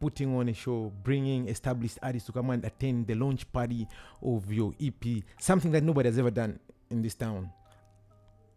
putting 0.00 0.34
on 0.36 0.48
a 0.48 0.54
show, 0.54 0.92
bringing 1.02 1.48
established 1.48 1.98
artists 2.02 2.26
to 2.26 2.32
come 2.32 2.50
and 2.50 2.64
attend 2.64 3.06
the 3.06 3.14
launch 3.14 3.50
party 3.52 3.86
of 4.22 4.52
your 4.52 4.72
EP, 4.80 5.22
something 5.38 5.72
that 5.72 5.82
nobody 5.82 6.08
has 6.08 6.18
ever 6.18 6.30
done 6.30 6.58
in 6.90 7.02
this 7.02 7.14
town. 7.14 7.50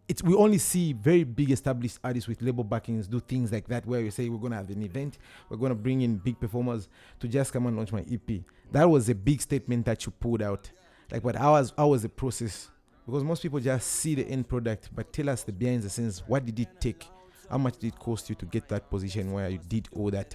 It's 0.08 0.22
we 0.22 0.34
only 0.34 0.58
see 0.58 0.92
very 0.92 1.24
big 1.24 1.50
established 1.52 1.98
artists 2.02 2.28
with 2.28 2.42
label 2.42 2.64
backings 2.64 3.06
do 3.06 3.20
things 3.20 3.52
like 3.52 3.68
that, 3.68 3.86
where 3.86 4.00
you 4.00 4.10
say 4.10 4.28
we're 4.28 4.38
gonna 4.38 4.56
have 4.56 4.68
an 4.70 4.82
event, 4.82 5.18
we're 5.48 5.56
gonna 5.56 5.74
bring 5.74 6.02
in 6.02 6.16
big 6.16 6.38
performers 6.40 6.88
to 7.20 7.28
just 7.28 7.52
come 7.52 7.66
and 7.66 7.76
launch 7.76 7.92
my 7.92 8.04
EP. 8.10 8.42
That 8.72 8.88
was 8.88 9.08
a 9.08 9.14
big 9.14 9.40
statement 9.40 9.86
that 9.86 10.04
you 10.04 10.12
pulled 10.12 10.42
out. 10.42 10.70
Like, 11.10 11.22
but 11.22 11.36
how 11.36 11.54
was 11.54 12.02
the 12.02 12.08
process? 12.08 12.70
Because 13.06 13.22
most 13.24 13.42
people 13.42 13.60
just 13.60 13.88
see 13.88 14.14
the 14.14 14.26
end 14.26 14.48
product, 14.48 14.90
but 14.94 15.12
tell 15.12 15.28
us 15.28 15.42
the 15.42 15.52
behind 15.52 15.82
the 15.82 15.90
scenes. 15.90 16.22
What 16.26 16.46
did 16.46 16.58
it 16.58 16.80
take? 16.80 17.06
How 17.50 17.58
much 17.58 17.78
did 17.78 17.88
it 17.88 17.98
cost 17.98 18.28
you 18.30 18.34
to 18.36 18.46
get 18.46 18.68
that 18.68 18.88
position 18.88 19.32
where 19.32 19.48
you 19.48 19.60
did 19.68 19.88
all 19.92 20.10
that? 20.10 20.34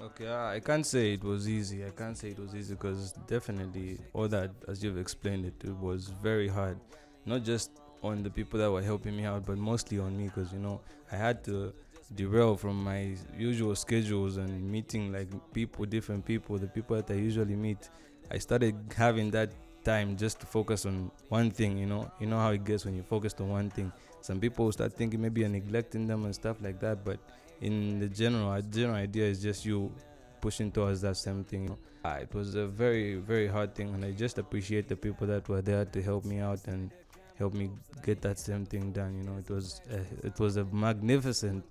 Okay, 0.00 0.28
uh, 0.28 0.46
I 0.46 0.60
can't 0.60 0.86
say 0.86 1.14
it 1.14 1.24
was 1.24 1.48
easy. 1.48 1.84
I 1.84 1.90
can't 1.90 2.16
say 2.16 2.28
it 2.28 2.38
was 2.38 2.54
easy 2.54 2.74
because 2.74 3.12
definitely 3.26 3.98
all 4.12 4.28
that, 4.28 4.52
as 4.68 4.82
you've 4.82 4.96
explained 4.96 5.44
it, 5.44 5.54
it 5.64 5.74
was 5.76 6.12
very 6.22 6.46
hard. 6.46 6.78
Not 7.26 7.42
just 7.42 7.72
on 8.04 8.22
the 8.22 8.30
people 8.30 8.60
that 8.60 8.70
were 8.70 8.82
helping 8.82 9.16
me 9.16 9.24
out, 9.24 9.44
but 9.44 9.58
mostly 9.58 9.98
on 9.98 10.16
me 10.16 10.26
because 10.26 10.52
you 10.52 10.60
know 10.60 10.80
I 11.10 11.16
had 11.16 11.42
to 11.44 11.72
derail 12.14 12.56
from 12.56 12.82
my 12.82 13.16
usual 13.36 13.74
schedules 13.74 14.36
and 14.36 14.70
meeting 14.70 15.12
like 15.12 15.28
people, 15.52 15.84
different 15.84 16.24
people, 16.24 16.58
the 16.58 16.68
people 16.68 16.94
that 16.94 17.10
I 17.10 17.16
usually 17.16 17.56
meet. 17.56 17.90
I 18.30 18.38
started 18.38 18.76
having 18.96 19.32
that 19.32 19.50
time 19.84 20.16
just 20.16 20.38
to 20.40 20.46
focus 20.46 20.86
on 20.86 21.10
one 21.28 21.50
thing. 21.50 21.76
You 21.76 21.86
know, 21.86 22.08
you 22.20 22.28
know 22.28 22.38
how 22.38 22.50
it 22.50 22.64
gets 22.64 22.84
when 22.84 22.94
you 22.94 23.02
focus 23.02 23.34
on 23.40 23.48
one 23.48 23.68
thing. 23.70 23.92
Some 24.20 24.38
people 24.38 24.70
start 24.70 24.92
thinking 24.92 25.20
maybe 25.20 25.40
you're 25.40 25.50
neglecting 25.50 26.06
them 26.06 26.24
and 26.24 26.32
stuff 26.34 26.58
like 26.60 26.78
that, 26.80 27.04
but 27.04 27.18
in 27.60 27.98
the 27.98 28.08
general 28.08 28.60
general 28.62 28.96
idea 28.96 29.24
is 29.24 29.42
just 29.42 29.64
you 29.64 29.92
pushing 30.40 30.70
towards 30.70 31.00
that 31.02 31.16
same 31.16 31.44
thing. 31.44 31.76
Uh, 32.04 32.18
it 32.22 32.32
was 32.34 32.54
a 32.54 32.66
very 32.66 33.16
very 33.16 33.46
hard 33.46 33.74
thing, 33.74 33.94
and 33.94 34.04
I 34.04 34.12
just 34.12 34.38
appreciate 34.38 34.88
the 34.88 34.96
people 34.96 35.26
that 35.26 35.48
were 35.48 35.62
there 35.62 35.84
to 35.84 36.02
help 36.02 36.24
me 36.24 36.38
out 36.38 36.66
and 36.66 36.90
help 37.36 37.54
me 37.54 37.70
get 38.04 38.20
that 38.22 38.38
same 38.38 38.66
thing 38.66 38.92
done. 38.92 39.16
You 39.18 39.24
know, 39.24 39.38
it 39.38 39.50
was 39.50 39.80
a, 39.90 40.26
it 40.26 40.38
was 40.38 40.56
a 40.56 40.64
magnificent 40.64 41.64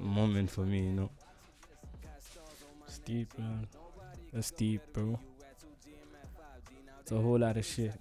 moment 0.00 0.50
for 0.50 0.62
me. 0.62 0.80
You 0.86 0.92
know. 0.92 1.10
Steep, 2.86 3.38
man. 3.38 3.66
That's 4.32 4.50
deep, 4.50 4.80
bro. 4.92 5.18
It's 7.00 7.12
a 7.12 7.20
whole 7.20 7.38
lot 7.38 7.56
of 7.56 7.64
shit. 7.64 7.92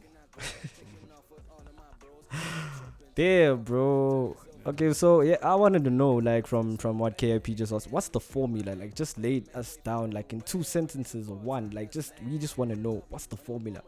Damn, 3.16 3.62
bro. 3.62 4.36
Okay, 4.68 4.94
so 4.94 5.22
yeah, 5.22 5.38
I 5.44 5.54
wanted 5.54 5.84
to 5.84 5.92
know, 5.92 6.14
like, 6.16 6.48
from 6.48 6.78
from 6.78 6.98
what 6.98 7.18
KIP 7.18 7.48
just 7.56 7.72
asked, 7.72 7.92
what's 7.92 8.08
the 8.08 8.20
formula? 8.20 8.74
Like, 8.74 8.96
just 8.96 9.18
lay 9.20 9.44
us 9.54 9.78
down, 9.84 10.10
like, 10.12 10.34
in 10.34 10.42
two 10.42 10.64
sentences 10.64 11.30
or 11.30 11.36
one. 11.36 11.70
Like, 11.70 11.92
just 11.92 12.14
we 12.28 12.40
just 12.40 12.58
want 12.58 12.72
to 12.72 12.76
know 12.76 13.04
what's 13.10 13.28
the 13.28 13.38
formula. 13.38 13.82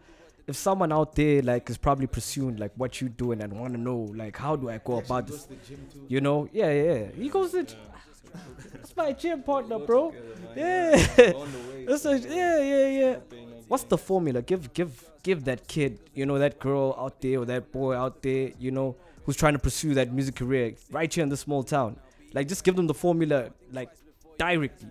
If 0.46 0.56
someone 0.56 0.94
out 0.94 1.14
there 1.16 1.42
like 1.42 1.70
is 1.70 1.78
probably 1.78 2.08
pursuing 2.08 2.56
like 2.56 2.72
what 2.78 3.02
you 3.02 3.10
doing 3.10 3.42
and 3.42 3.52
want 3.60 3.74
to 3.74 3.80
know 3.80 3.98
like 4.16 4.38
how 4.38 4.56
do 4.56 4.70
I 4.70 4.78
go 4.78 5.00
about 5.00 5.28
this, 5.28 5.46
you 6.08 6.22
know? 6.22 6.48
Yeah, 6.54 6.72
yeah. 6.72 7.12
He 7.12 7.28
goes 7.28 7.52
to. 7.52 7.66
That's 8.72 8.96
my 8.96 9.12
gym 9.12 9.44
partner, 9.44 9.80
bro. 9.80 10.14
Yeah. 10.56 10.96
Yeah, 11.88 12.62
yeah, 12.62 12.88
yeah. 12.88 13.16
What's 13.68 13.84
the 13.84 13.98
formula? 13.98 14.42
Give, 14.42 14.72
give, 14.74 15.04
give 15.22 15.44
that 15.46 15.68
kid, 15.68 16.00
you 16.14 16.26
know, 16.26 16.40
that 16.40 16.60
girl 16.60 16.96
out 16.98 17.20
there 17.22 17.40
or 17.40 17.46
that 17.46 17.72
boy 17.72 17.94
out 17.94 18.22
there, 18.22 18.52
you 18.58 18.72
know, 18.72 18.96
who's 19.28 19.36
trying 19.36 19.52
to 19.52 19.60
pursue 19.60 19.94
that 19.94 20.12
music 20.14 20.36
career 20.36 20.74
right 20.90 21.14
here 21.14 21.22
in 21.22 21.28
this 21.28 21.42
small 21.42 21.62
town. 21.62 21.98
Like, 22.34 22.48
just 22.48 22.64
give 22.64 22.78
them 22.78 22.88
the 22.88 22.94
formula, 22.94 23.50
like, 23.74 23.90
directly. 24.38 24.88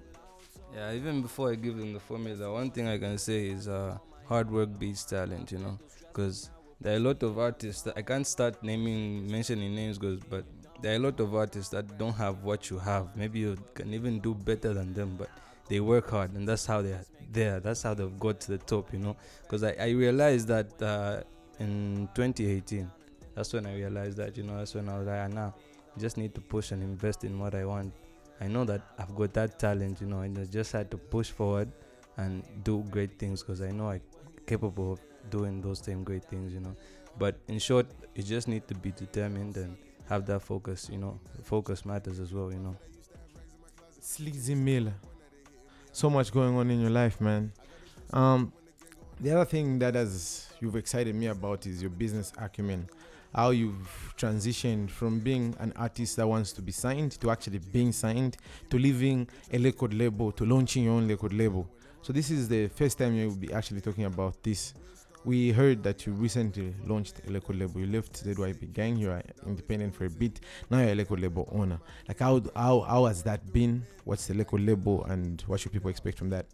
Yeah, 0.75 0.93
even 0.93 1.23
before 1.23 1.51
I 1.53 1.55
give 1.55 1.79
them 1.79 1.95
the 1.95 2.01
formula, 2.01 2.53
one 2.53 2.71
thing 2.71 2.87
I 2.87 2.99
can 2.99 3.17
say 3.17 3.47
is 3.47 3.67
uh, 3.67 3.97
hard 4.27 4.51
work 4.51 4.79
beats 4.79 5.05
talent, 5.05 5.53
you 5.53 5.59
know, 5.59 5.79
because 6.01 6.51
there 6.83 6.93
are 6.93 6.97
a 6.97 7.01
lot 7.01 7.23
of 7.23 7.39
artists 7.39 7.89
I 7.97 8.03
can't 8.03 8.27
start 8.27 8.63
naming, 8.63 9.27
mentioning 9.27 9.75
names, 9.75 9.97
cause, 9.97 10.21
but 10.29 10.45
there 10.83 10.93
are 10.93 10.97
a 10.97 10.99
lot 10.99 11.19
of 11.19 11.35
artists 11.35 11.71
that 11.71 11.97
don't 11.97 12.15
have 12.17 12.43
what 12.45 12.69
you 12.69 12.79
have. 12.79 13.17
Maybe 13.17 13.39
you 13.39 13.57
can 13.73 13.95
even 13.95 14.21
do 14.21 14.35
better 14.35 14.75
than 14.75 14.93
them, 14.93 15.17
but 15.17 15.31
they 15.71 15.81
work 15.81 16.11
hard, 16.11 16.35
and 16.35 16.47
that's 16.47 16.67
how 16.67 16.83
they're 16.83 17.07
there. 17.33 17.59
That's 17.59 17.83
how 17.83 17.95
they've 17.95 18.19
got 18.19 18.41
to 18.41 18.49
the 18.49 18.59
top, 18.59 18.93
you 18.93 18.99
know. 18.99 19.17
Because 19.41 19.65
I, 19.65 19.75
I 19.81 19.89
realized 19.93 20.49
that 20.49 20.83
uh, 20.83 21.23
in 21.59 22.07
2018, 22.15 22.91
that's 23.37 23.53
when 23.53 23.67
I 23.67 23.75
realized 23.75 24.17
that, 24.17 24.37
you 24.37 24.43
know, 24.43 24.57
that's 24.57 24.75
when 24.75 24.89
I 24.89 24.99
was 24.99 25.07
like, 25.07 25.21
ah, 25.21 25.29
now 25.29 25.55
I 25.95 26.01
just 26.01 26.17
need 26.17 26.35
to 26.35 26.41
push 26.41 26.73
and 26.73 26.83
invest 26.83 27.23
in 27.23 27.39
what 27.39 27.55
I 27.55 27.67
want. 27.67 27.93
I 28.41 28.49
know 28.49 28.65
that 28.65 28.81
I've 28.99 29.15
got 29.15 29.35
that 29.35 29.59
talent, 29.59 30.01
you 30.01 30.07
know, 30.07 30.21
and 30.21 30.39
I 30.39 30.45
just 30.47 30.73
had 30.73 30.91
to 30.91 30.97
push 30.97 31.31
forward 31.31 31.71
and 32.17 32.43
do 32.65 32.83
great 32.91 33.19
things 33.19 33.43
because 33.43 33.61
I 33.61 33.71
know 33.71 33.91
I'm 33.91 34.01
capable 34.47 34.95
of 34.95 35.01
doing 35.31 35.61
those 35.61 35.81
same 35.81 36.03
great 36.03 36.25
things, 36.25 36.53
you 36.53 36.61
know. 36.61 36.75
But 37.19 37.37
in 37.49 37.59
short, 37.59 37.87
you 38.15 38.23
just 38.23 38.49
need 38.49 38.67
to 38.69 38.75
be 38.75 38.91
determined 38.91 39.59
and 39.59 39.77
have 40.09 40.25
that 40.27 40.41
focus, 40.41 40.89
you 40.91 40.99
know. 40.99 41.21
Focus 41.43 41.85
matters 41.85 42.19
as 42.19 42.33
well, 42.33 42.51
you 42.51 42.59
know. 42.59 42.77
Sleazy 44.01 44.55
Miller. 44.55 44.95
So 45.93 46.09
much 46.09 46.33
going 46.33 46.57
on 46.57 46.71
in 46.71 46.81
your 46.81 46.91
life, 46.91 47.21
man. 47.21 47.53
Um, 48.13 48.53
the 49.21 49.33
other 49.33 49.45
thing 49.45 49.79
that 49.81 49.95
has 49.95 50.49
you've 50.61 50.77
excited 50.77 51.15
me 51.15 51.27
about 51.27 51.67
is 51.67 51.81
your 51.83 51.91
business 51.91 52.33
acumen. 52.39 52.89
How 53.37 53.51
you've 53.51 54.15
transitioned 54.17 54.89
from 54.89 55.21
being 55.21 55.55
an 55.59 55.71
artist 55.77 56.17
that 56.17 56.27
wants 56.27 56.53
to 56.53 56.63
be 56.63 56.73
signed 56.73 57.21
to 57.21 57.31
actually 57.31 57.59
being 57.59 57.93
signed 57.93 58.39
to 58.71 58.79
leaving 58.79 59.29
a 59.53 59.59
record 59.59 59.93
label 59.93 60.33
to 60.33 60.47
launching 60.47 60.85
your 60.85 60.95
own 60.95 61.07
record 61.07 61.35
label. 61.35 61.69
So 62.01 62.15
this 62.15 62.31
is 62.31 62.49
the 62.49 62.69
first 62.69 62.97
time 62.97 63.15
you'll 63.15 63.37
be 63.37 63.53
actually 63.53 63.83
talking 63.83 64.07
about 64.07 64.43
this. 64.43 64.73
We 65.27 65.51
heard 65.51 65.83
that 65.83 66.07
you 66.07 66.15
recently 66.15 66.75
launched 66.87 67.21
a 67.29 67.31
record 67.31 67.57
label. 67.57 67.79
You 67.79 67.89
left 67.89 68.25
ZYB 68.25 68.73
Gang. 68.73 68.97
You 68.97 69.11
are 69.11 69.23
independent 69.47 69.95
for 69.95 70.07
a 70.07 70.11
bit. 70.11 70.41
Now 70.71 70.79
you're 70.79 70.93
a 70.93 70.97
record 70.97 71.21
label 71.21 71.47
owner. 71.53 71.79
Like 72.09 72.21
how 72.21 72.41
how 72.55 72.81
how 72.81 73.05
has 73.05 73.23
that 73.25 73.53
been? 73.53 73.87
What's 74.05 74.29
the 74.29 74.35
record 74.35 74.63
label, 74.63 75.05
and 75.05 75.43
what 75.43 75.61
should 75.61 75.73
people 75.73 75.91
expect 75.91 76.17
from 76.17 76.31
that? 76.31 76.47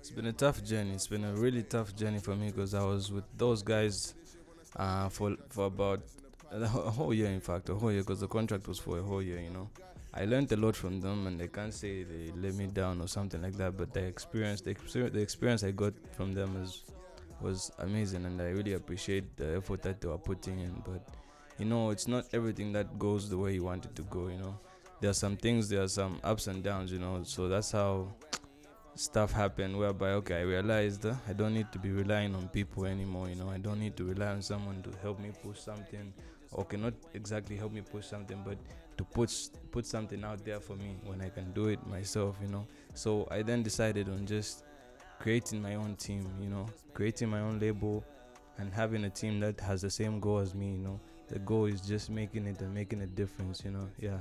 It's 0.00 0.10
been 0.10 0.26
a 0.26 0.32
tough 0.32 0.64
journey. 0.64 0.94
It's 0.94 1.06
been 1.06 1.22
a 1.22 1.34
really 1.34 1.62
tough 1.62 1.94
journey 1.94 2.18
for 2.18 2.34
me 2.34 2.46
because 2.50 2.74
I 2.74 2.82
was 2.82 3.12
with 3.12 3.22
those 3.36 3.62
guys 3.62 4.14
uh, 4.76 5.08
for 5.08 5.36
for 5.48 5.66
about 5.66 6.00
a 6.52 6.66
whole 6.66 7.14
year. 7.14 7.26
In 7.28 7.40
fact, 7.40 7.68
a 7.68 7.74
whole 7.74 7.92
year 7.92 8.02
because 8.02 8.20
the 8.20 8.28
contract 8.28 8.68
was 8.68 8.78
for 8.78 8.98
a 8.98 9.02
whole 9.02 9.22
year. 9.22 9.40
You 9.40 9.50
know, 9.50 9.70
I 10.14 10.24
learned 10.24 10.50
a 10.52 10.56
lot 10.56 10.76
from 10.76 11.00
them, 11.00 11.26
and 11.26 11.40
I 11.40 11.46
can't 11.46 11.72
say 11.72 12.02
they 12.02 12.32
let 12.36 12.54
me 12.54 12.66
down 12.66 13.00
or 13.00 13.08
something 13.08 13.42
like 13.42 13.56
that. 13.56 13.76
But 13.76 13.92
the 13.92 14.02
experience, 14.04 14.60
the 14.60 14.70
experience, 14.70 15.14
the 15.14 15.20
experience 15.20 15.64
I 15.64 15.70
got 15.70 15.94
from 16.12 16.32
them 16.32 16.60
is 16.62 16.82
was 17.40 17.72
amazing, 17.78 18.24
and 18.26 18.40
I 18.40 18.48
really 18.50 18.74
appreciate 18.74 19.36
the 19.36 19.56
effort 19.56 19.82
that 19.82 20.00
they 20.00 20.08
were 20.08 20.18
putting 20.18 20.58
in. 20.60 20.82
But 20.84 21.06
you 21.58 21.64
know, 21.64 21.90
it's 21.90 22.08
not 22.08 22.26
everything 22.32 22.72
that 22.72 22.98
goes 22.98 23.28
the 23.28 23.38
way 23.38 23.54
you 23.54 23.64
want 23.64 23.84
it 23.84 23.94
to 23.96 24.02
go. 24.02 24.28
You 24.28 24.38
know, 24.38 24.58
there 25.00 25.10
are 25.10 25.14
some 25.14 25.36
things, 25.36 25.68
there 25.68 25.82
are 25.82 25.88
some 25.88 26.18
ups 26.24 26.46
and 26.46 26.62
downs. 26.62 26.92
You 26.92 26.98
know, 26.98 27.22
so 27.22 27.48
that's 27.48 27.70
how 27.72 28.08
stuff 28.94 29.32
happened 29.32 29.76
whereby 29.76 30.10
okay 30.10 30.36
i 30.36 30.42
realized 30.42 31.06
uh, 31.06 31.14
i 31.28 31.32
don't 31.32 31.54
need 31.54 31.70
to 31.72 31.78
be 31.78 31.90
relying 31.90 32.34
on 32.34 32.48
people 32.48 32.84
anymore 32.84 33.28
you 33.28 33.34
know 33.34 33.48
i 33.48 33.58
don't 33.58 33.78
need 33.78 33.96
to 33.96 34.04
rely 34.04 34.26
on 34.26 34.42
someone 34.42 34.82
to 34.82 34.90
help 35.02 35.18
me 35.20 35.30
push 35.42 35.58
something 35.58 36.12
okay 36.58 36.76
not 36.76 36.92
exactly 37.14 37.56
help 37.56 37.72
me 37.72 37.80
push 37.80 38.06
something 38.06 38.42
but 38.44 38.58
to 38.96 39.04
put 39.04 39.32
put 39.70 39.86
something 39.86 40.24
out 40.24 40.44
there 40.44 40.60
for 40.60 40.76
me 40.76 40.96
when 41.04 41.20
i 41.20 41.28
can 41.28 41.50
do 41.52 41.68
it 41.68 41.84
myself 41.86 42.36
you 42.42 42.48
know 42.48 42.66
so 42.94 43.26
i 43.30 43.40
then 43.42 43.62
decided 43.62 44.08
on 44.08 44.26
just 44.26 44.64
creating 45.18 45.62
my 45.62 45.76
own 45.76 45.94
team 45.96 46.26
you 46.40 46.48
know 46.48 46.66
creating 46.92 47.28
my 47.28 47.40
own 47.40 47.58
label 47.58 48.04
and 48.58 48.72
having 48.72 49.04
a 49.04 49.10
team 49.10 49.40
that 49.40 49.58
has 49.60 49.80
the 49.80 49.90
same 49.90 50.18
goal 50.20 50.38
as 50.38 50.54
me 50.54 50.72
you 50.72 50.78
know 50.78 51.00
the 51.30 51.38
goal 51.38 51.66
is 51.66 51.80
just 51.80 52.10
making 52.10 52.46
it 52.46 52.60
and 52.60 52.74
making 52.74 53.02
a 53.02 53.06
difference. 53.06 53.62
You 53.64 53.70
know, 53.70 53.88
yeah. 53.98 54.18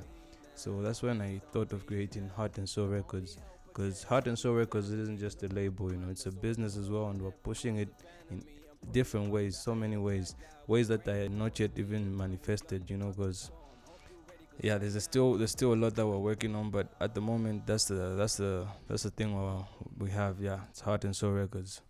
So 0.55 0.81
that's 0.81 1.01
when 1.01 1.21
I 1.21 1.41
thought 1.51 1.73
of 1.73 1.85
creating 1.85 2.29
Heart 2.29 2.59
and 2.59 2.69
Soul 2.69 2.87
Records. 2.87 3.37
Because 3.69 4.03
Heart 4.03 4.27
and 4.27 4.37
Soul 4.37 4.55
Records 4.55 4.91
isn't 4.91 5.19
just 5.19 5.43
a 5.43 5.47
label, 5.47 5.91
you 5.91 5.97
know, 5.97 6.09
it's 6.09 6.25
a 6.25 6.31
business 6.31 6.75
as 6.75 6.89
well, 6.89 7.07
and 7.07 7.21
we're 7.21 7.31
pushing 7.31 7.77
it 7.77 7.89
in 8.29 8.43
different 8.91 9.29
ways, 9.29 9.57
so 9.57 9.73
many 9.75 9.97
ways, 9.97 10.35
ways 10.67 10.87
that 10.87 11.07
I 11.07 11.15
had 11.15 11.31
not 11.31 11.59
yet 11.59 11.71
even 11.77 12.15
manifested, 12.15 12.89
you 12.89 12.97
know, 12.97 13.09
because 13.09 13.51
yeah, 14.61 14.77
there's 14.77 15.01
still 15.03 15.35
there's 15.35 15.51
still 15.51 15.73
a 15.73 15.75
lot 15.75 15.95
that 15.95 16.05
we're 16.05 16.17
working 16.17 16.55
on, 16.55 16.69
but 16.69 16.87
at 16.99 17.15
the 17.15 17.21
moment, 17.21 17.65
that's 17.65 17.85
the 17.85 18.15
that's 18.15 18.37
the 18.37 18.67
that's 18.87 19.03
the 19.03 19.11
thing 19.11 19.37
we 19.97 20.09
have, 20.09 20.41
yeah, 20.41 20.59
it's 20.69 20.81
Heart 20.81 21.05
and 21.05 21.15
Soul 21.15 21.31
Records. 21.31 21.81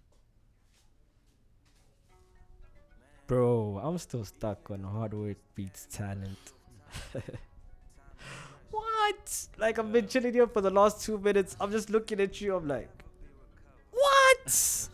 Bro, 3.26 3.80
I'm 3.84 3.98
still 3.98 4.26
stuck 4.26 4.72
on 4.72 4.84
hard 4.84 5.14
work 5.14 5.38
beats 5.56 5.88
talent. 5.92 6.38
what? 9.10 9.48
Like 9.58 9.80
I've 9.80 9.92
been 9.92 10.08
chilling 10.08 10.34
here 10.34 10.48
for 10.48 10.62
the 10.62 10.70
last 10.70 11.02
two 11.06 11.18
minutes. 11.18 11.56
I'm 11.60 11.72
just 11.72 11.90
looking 11.90 12.20
at 12.20 12.40
you. 12.42 12.56
I'm 12.56 12.68
like, 12.68 12.90
what? 13.92 14.90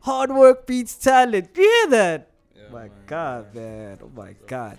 Hard 0.00 0.30
work 0.32 0.66
beats 0.66 0.94
talent. 0.96 1.50
You 1.56 1.62
hear 1.62 1.90
that? 1.90 2.26
my 2.70 2.88
God, 3.06 3.54
man. 3.54 3.98
Oh 4.02 4.10
my 4.14 4.34
God. 4.46 4.78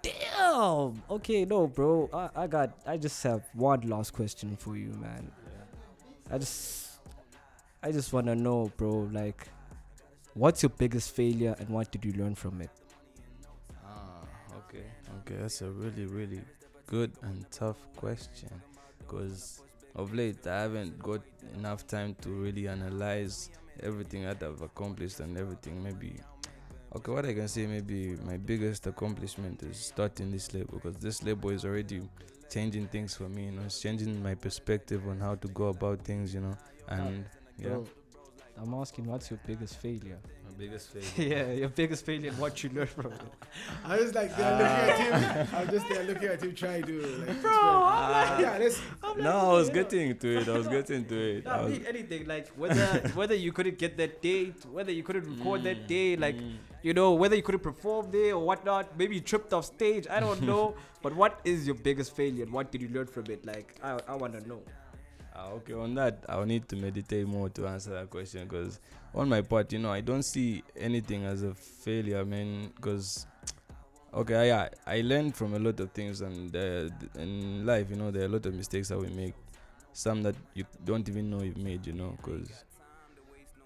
Damn. 0.00 1.02
Okay, 1.10 1.44
no, 1.44 1.66
bro. 1.66 2.08
I, 2.12 2.42
I 2.42 2.46
got. 2.46 2.70
I 2.86 2.96
just 2.96 3.22
have 3.24 3.42
one 3.52 3.80
last 3.82 4.12
question 4.12 4.56
for 4.56 4.76
you, 4.76 4.90
man. 4.90 5.30
I 6.30 6.38
just, 6.38 7.00
I 7.82 7.90
just 7.90 8.12
wanna 8.12 8.34
know, 8.34 8.70
bro. 8.76 9.08
Like, 9.12 9.48
what's 10.34 10.62
your 10.62 10.70
biggest 10.70 11.16
failure 11.16 11.56
and 11.58 11.68
what 11.68 11.90
did 11.90 12.04
you 12.04 12.12
learn 12.12 12.34
from 12.34 12.60
it? 12.60 12.70
Ah, 13.84 14.22
okay, 14.58 14.84
okay, 15.20 15.36
that's 15.40 15.62
a 15.62 15.70
really, 15.70 16.06
really 16.06 16.40
good 16.88 17.12
and 17.22 17.44
tough 17.50 17.76
question 17.96 18.48
because 18.98 19.60
of 19.94 20.14
late 20.14 20.46
I 20.46 20.62
haven't 20.62 20.98
got 20.98 21.20
enough 21.54 21.86
time 21.86 22.16
to 22.22 22.30
really 22.30 22.66
analyze 22.68 23.50
everything 23.80 24.24
that 24.24 24.42
I've 24.42 24.62
accomplished 24.62 25.20
and 25.20 25.36
everything. 25.36 25.82
Maybe, 25.82 26.14
okay, 26.96 27.12
what 27.12 27.26
I 27.26 27.34
can 27.34 27.48
say, 27.48 27.66
maybe 27.66 28.16
my 28.24 28.38
biggest 28.38 28.86
accomplishment 28.86 29.62
is 29.62 29.76
starting 29.78 30.30
this 30.30 30.52
label 30.54 30.80
because 30.82 30.96
this 30.96 31.22
label 31.22 31.50
is 31.50 31.64
already 31.64 32.02
changing 32.50 32.88
things 32.88 33.14
for 33.14 33.28
me. 33.28 33.46
You 33.46 33.52
know, 33.52 33.62
it's 33.66 33.80
changing 33.80 34.22
my 34.22 34.34
perspective 34.34 35.06
on 35.08 35.20
how 35.20 35.34
to 35.36 35.48
go 35.48 35.68
about 35.68 36.00
things. 36.04 36.34
You 36.34 36.40
know, 36.40 36.56
and 36.88 37.24
yeah, 37.58 37.68
Bro, 37.68 37.86
I'm 38.60 38.74
asking, 38.74 39.04
what's 39.06 39.30
your 39.30 39.40
biggest 39.46 39.76
failure? 39.76 40.18
My 40.58 40.64
biggest 40.64 40.90
failure. 40.90 41.36
yeah, 41.36 41.52
your 41.52 41.68
biggest 41.68 42.04
failure 42.04 42.30
and 42.30 42.38
what 42.38 42.62
you 42.62 42.70
learned 42.70 42.90
from 42.90 43.12
it. 43.12 43.20
I 43.84 43.98
was 43.98 44.14
like 44.14 44.36
there 44.36 44.46
ah. 44.46 44.86
looking 44.86 45.12
at 45.12 45.46
him. 45.46 45.54
I 45.54 45.60
was 45.62 45.70
just 45.70 45.88
there 45.88 46.04
looking 46.04 46.28
at 46.28 46.42
him 46.42 46.54
trying 46.54 46.82
to 46.84 47.06
like. 47.26 47.42
Bro. 47.42 47.50
I'm 47.50 47.58
ah. 47.60 48.40
yeah, 48.40 48.58
let's. 48.58 48.80
No, 49.18 49.30
I 49.30 49.52
was 49.54 49.70
getting 49.70 50.16
to 50.16 50.38
it. 50.38 50.48
I 50.48 50.52
was 50.52 50.68
getting 50.68 51.04
to 51.06 51.16
it. 51.16 51.46
I 51.46 51.58
I 51.58 51.62
was, 51.62 51.72
mean 51.72 51.86
anything 51.86 52.26
like 52.26 52.48
whether 52.56 52.86
whether 53.14 53.34
you 53.34 53.52
couldn't 53.52 53.78
get 53.78 53.96
that 53.96 54.22
date, 54.22 54.64
whether 54.70 54.92
you 54.92 55.02
couldn't 55.02 55.26
record 55.38 55.62
that 55.64 55.84
mm, 55.84 55.86
day, 55.86 56.16
like 56.16 56.36
mm. 56.36 56.56
you 56.82 56.94
know 56.94 57.12
whether 57.12 57.36
you 57.36 57.42
couldn't 57.42 57.62
perform 57.62 58.10
there 58.10 58.34
or 58.34 58.44
whatnot. 58.44 58.98
Maybe 58.98 59.14
you 59.16 59.20
tripped 59.20 59.52
off 59.52 59.64
stage. 59.64 60.06
I 60.10 60.20
don't 60.20 60.42
know. 60.42 60.74
but 61.02 61.14
what 61.14 61.40
is 61.44 61.66
your 61.66 61.76
biggest 61.76 62.16
failure? 62.16 62.44
and 62.44 62.52
What 62.52 62.72
did 62.72 62.82
you 62.82 62.88
learn 62.88 63.06
from 63.06 63.26
it? 63.28 63.44
Like 63.44 63.78
I 63.82 63.98
I 64.08 64.14
want 64.16 64.34
to 64.40 64.46
know. 64.48 64.62
Ah, 65.38 65.50
okay, 65.50 65.72
on 65.72 65.94
that, 65.94 66.24
I'll 66.28 66.44
need 66.44 66.68
to 66.68 66.76
meditate 66.76 67.24
more 67.24 67.48
to 67.50 67.68
answer 67.68 67.90
that 67.90 68.10
question 68.10 68.48
because, 68.48 68.80
on 69.14 69.28
my 69.28 69.40
part, 69.42 69.72
you 69.72 69.78
know, 69.78 69.90
I 69.90 70.00
don't 70.00 70.22
see 70.22 70.62
anything 70.76 71.24
as 71.24 71.42
a 71.42 71.54
failure, 71.54 72.24
man. 72.24 72.72
Because, 72.76 73.26
okay, 74.14 74.48
yeah, 74.48 74.68
I 74.86 75.00
learned 75.00 75.36
from 75.36 75.54
a 75.54 75.58
lot 75.58 75.80
of 75.80 75.92
things, 75.92 76.20
and 76.20 76.54
uh, 76.54 76.88
in 77.18 77.64
life, 77.66 77.90
you 77.90 77.96
know, 77.96 78.10
there 78.10 78.22
are 78.22 78.26
a 78.26 78.30
lot 78.30 78.46
of 78.46 78.54
mistakes 78.54 78.88
that 78.88 78.98
we 78.98 79.08
make, 79.08 79.34
some 79.92 80.22
that 80.22 80.36
you 80.54 80.64
don't 80.84 81.08
even 81.08 81.30
know 81.30 81.42
you've 81.42 81.56
made, 81.56 81.86
you 81.86 81.92
know, 81.92 82.14
because 82.16 82.48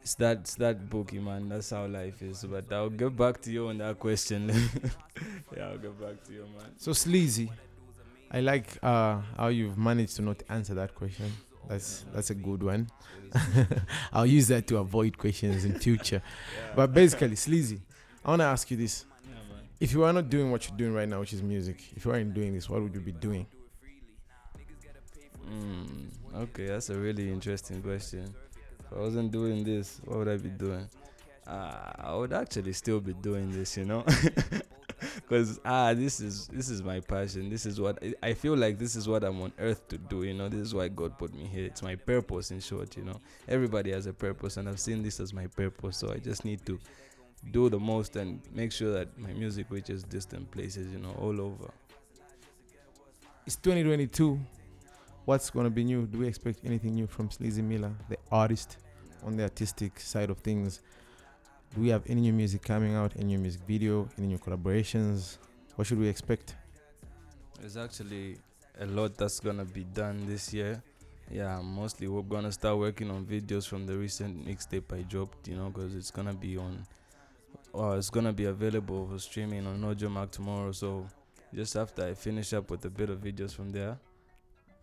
it's 0.03 0.15
that 0.17 0.39
it's 0.39 0.55
that 0.57 0.91
bookie, 0.91 1.21
man. 1.21 1.49
That's 1.49 1.71
how 1.71 1.87
life 1.87 2.23
is. 2.23 2.45
But 2.45 2.73
I'll 2.73 2.91
get 2.91 3.17
back 3.17 3.41
to 3.43 3.53
you 3.53 3.69
on 3.69 3.79
that 3.79 3.99
question. 3.99 4.49
yeah, 5.57 5.69
I'll 5.69 5.79
get 5.79 6.01
back 6.01 6.25
to 6.25 6.33
you, 6.33 6.47
man. 6.59 6.73
So 6.77 6.93
sleazy. 6.93 7.51
I 8.31 8.41
like 8.41 8.79
uh, 8.83 9.21
how 9.37 9.49
you've 9.49 9.77
managed 9.77 10.17
to 10.17 10.23
not 10.23 10.43
answer 10.49 10.75
that 10.75 10.95
question. 10.95 11.31
That's 11.69 12.05
that's 12.13 12.31
a 12.31 12.35
good 12.35 12.63
one. 12.63 12.89
I'll 14.13 14.27
use 14.27 14.49
that 14.49 14.67
to 14.69 14.79
avoid 14.79 15.17
questions 15.17 15.65
in 15.65 15.79
future. 15.79 16.23
But 16.77 16.93
basically, 16.93 17.37
sleazy. 17.37 17.81
I 18.25 18.31
want 18.31 18.41
to 18.41 18.47
ask 18.47 18.71
you 18.71 18.77
this. 18.77 19.05
If 19.81 19.93
you 19.93 20.01
were 20.01 20.13
not 20.13 20.31
doing 20.31 20.51
what 20.53 20.69
you're 20.69 20.77
doing 20.77 20.95
right 20.95 21.09
now, 21.09 21.21
which 21.21 21.33
is 21.33 21.43
music, 21.43 21.83
if 21.97 22.05
you 22.05 22.13
weren't 22.13 22.33
doing 22.35 22.55
this, 22.55 22.71
what 22.71 22.83
would 22.83 22.95
you 22.95 23.01
be 23.01 23.11
doing? 23.11 23.47
Mm, 25.51 26.07
okay, 26.37 26.67
that's 26.67 26.91
a 26.91 26.97
really 26.97 27.31
interesting 27.31 27.83
question. 27.83 28.33
If 28.79 28.97
I 28.97 29.01
wasn't 29.01 29.33
doing 29.33 29.65
this, 29.65 30.01
what 30.05 30.19
would 30.19 30.29
I 30.29 30.37
be 30.37 30.51
doing? 30.51 30.89
Uh, 31.47 31.93
I 31.99 32.15
would 32.15 32.33
actually 32.33 32.73
still 32.75 33.01
be 33.01 33.13
doing 33.15 33.51
this, 33.51 33.77
you 33.77 33.85
know, 33.85 34.05
because 35.15 35.61
ah, 35.65 35.95
this 35.95 36.21
is 36.21 36.49
this 36.49 36.69
is 36.69 36.83
my 36.83 37.01
passion. 37.01 37.49
This 37.51 37.67
is 37.67 37.81
what 37.81 38.03
I- 38.23 38.35
feel 38.35 38.57
like. 38.57 38.79
This 38.79 38.97
is 38.97 39.09
what 39.09 39.25
I'm 39.25 39.41
on 39.43 39.53
earth 39.59 39.87
to 39.89 39.99
do. 39.99 40.23
You 40.25 40.35
know, 40.35 40.49
this 40.49 40.61
is 40.61 40.75
why 40.75 40.89
God 40.89 41.19
put 41.19 41.35
me 41.35 41.45
here. 41.47 41.65
It's 41.65 41.83
my 41.83 41.97
purpose, 41.97 42.51
in 42.51 42.61
short. 42.61 42.97
You 42.97 43.05
know, 43.05 43.21
everybody 43.49 43.93
has 43.93 44.07
a 44.07 44.13
purpose, 44.13 44.57
and 44.57 44.69
I've 44.69 44.81
seen 44.81 45.03
this 45.03 45.21
as 45.21 45.33
my 45.33 45.47
purpose. 45.47 45.97
So 45.97 46.13
I 46.13 46.19
just 46.19 46.45
need 46.45 46.65
to 46.67 46.79
do 47.51 47.69
the 47.69 47.79
most 47.79 48.17
and 48.17 48.41
make 48.53 48.73
sure 48.73 48.93
that 48.93 49.19
my 49.19 49.33
music 49.33 49.67
reaches 49.71 50.03
distant 50.03 50.51
places. 50.51 50.93
You 50.93 50.99
know, 50.99 51.15
all 51.21 51.41
over. 51.41 51.71
It's 53.47 53.57
2022. 53.57 54.39
What's 55.25 55.51
gonna 55.51 55.71
be 55.71 55.85
new? 55.85 56.07
Do 56.07 56.19
we 56.19 56.27
expect 56.27 56.61
anything 56.65 56.95
new 56.95 57.07
from 57.07 57.31
Sleazy 57.31 57.63
Miller, 57.63 57.93
the 58.09 58.17
artist, 58.31 58.79
on 59.25 59.37
the 59.37 59.45
artistic 59.45 60.01
side 60.01 60.31
of 60.31 60.39
things? 60.39 60.81
Do 61.75 61.81
we 61.81 61.89
have 61.89 62.03
any 62.07 62.21
new 62.21 62.35
music 62.35 62.63
coming 62.63 62.95
out? 62.95 63.13
Any 63.17 63.25
new 63.25 63.39
music 63.39 63.63
video? 63.67 64.07
Any 64.19 64.27
new 64.27 64.39
collaborations? 64.39 65.39
What 65.77 65.87
should 65.87 65.99
we 65.99 66.07
expect? 66.07 66.55
There's 67.59 67.79
actually 67.79 68.37
a 68.79 68.85
lot 68.85 69.17
that's 69.17 69.41
gonna 69.41 69.65
be 69.65 69.85
done 69.85 70.27
this 70.27 70.53
year. 70.53 70.83
Yeah, 71.31 71.63
mostly 71.63 72.09
we're 72.09 72.21
gonna 72.21 72.53
start 72.53 72.77
working 72.77 73.11
on 73.11 73.25
videos 73.25 73.67
from 73.67 73.87
the 73.87 73.97
recent 73.97 74.47
mixtape 74.47 74.93
I 74.93 75.01
dropped. 75.01 75.49
You 75.49 75.57
know, 75.57 75.71
because 75.71 75.95
it's 75.95 76.11
gonna 76.11 76.35
be 76.35 76.59
on, 76.59 76.87
or 77.73 77.97
it's 77.97 78.11
gonna 78.11 78.35
be 78.35 78.45
available 78.45 79.09
for 79.11 79.19
streaming 79.19 79.67
on 79.67 79.81
Audiomack 79.81 80.31
tomorrow. 80.31 80.73
So 80.73 81.07
just 81.55 81.75
after 81.77 82.05
I 82.05 82.13
finish 82.13 82.53
up 82.53 82.71
with 82.71 82.85
a 82.85 82.91
bit 82.91 83.09
of 83.09 83.21
videos 83.21 83.55
from 83.55 83.71
there, 83.71 83.99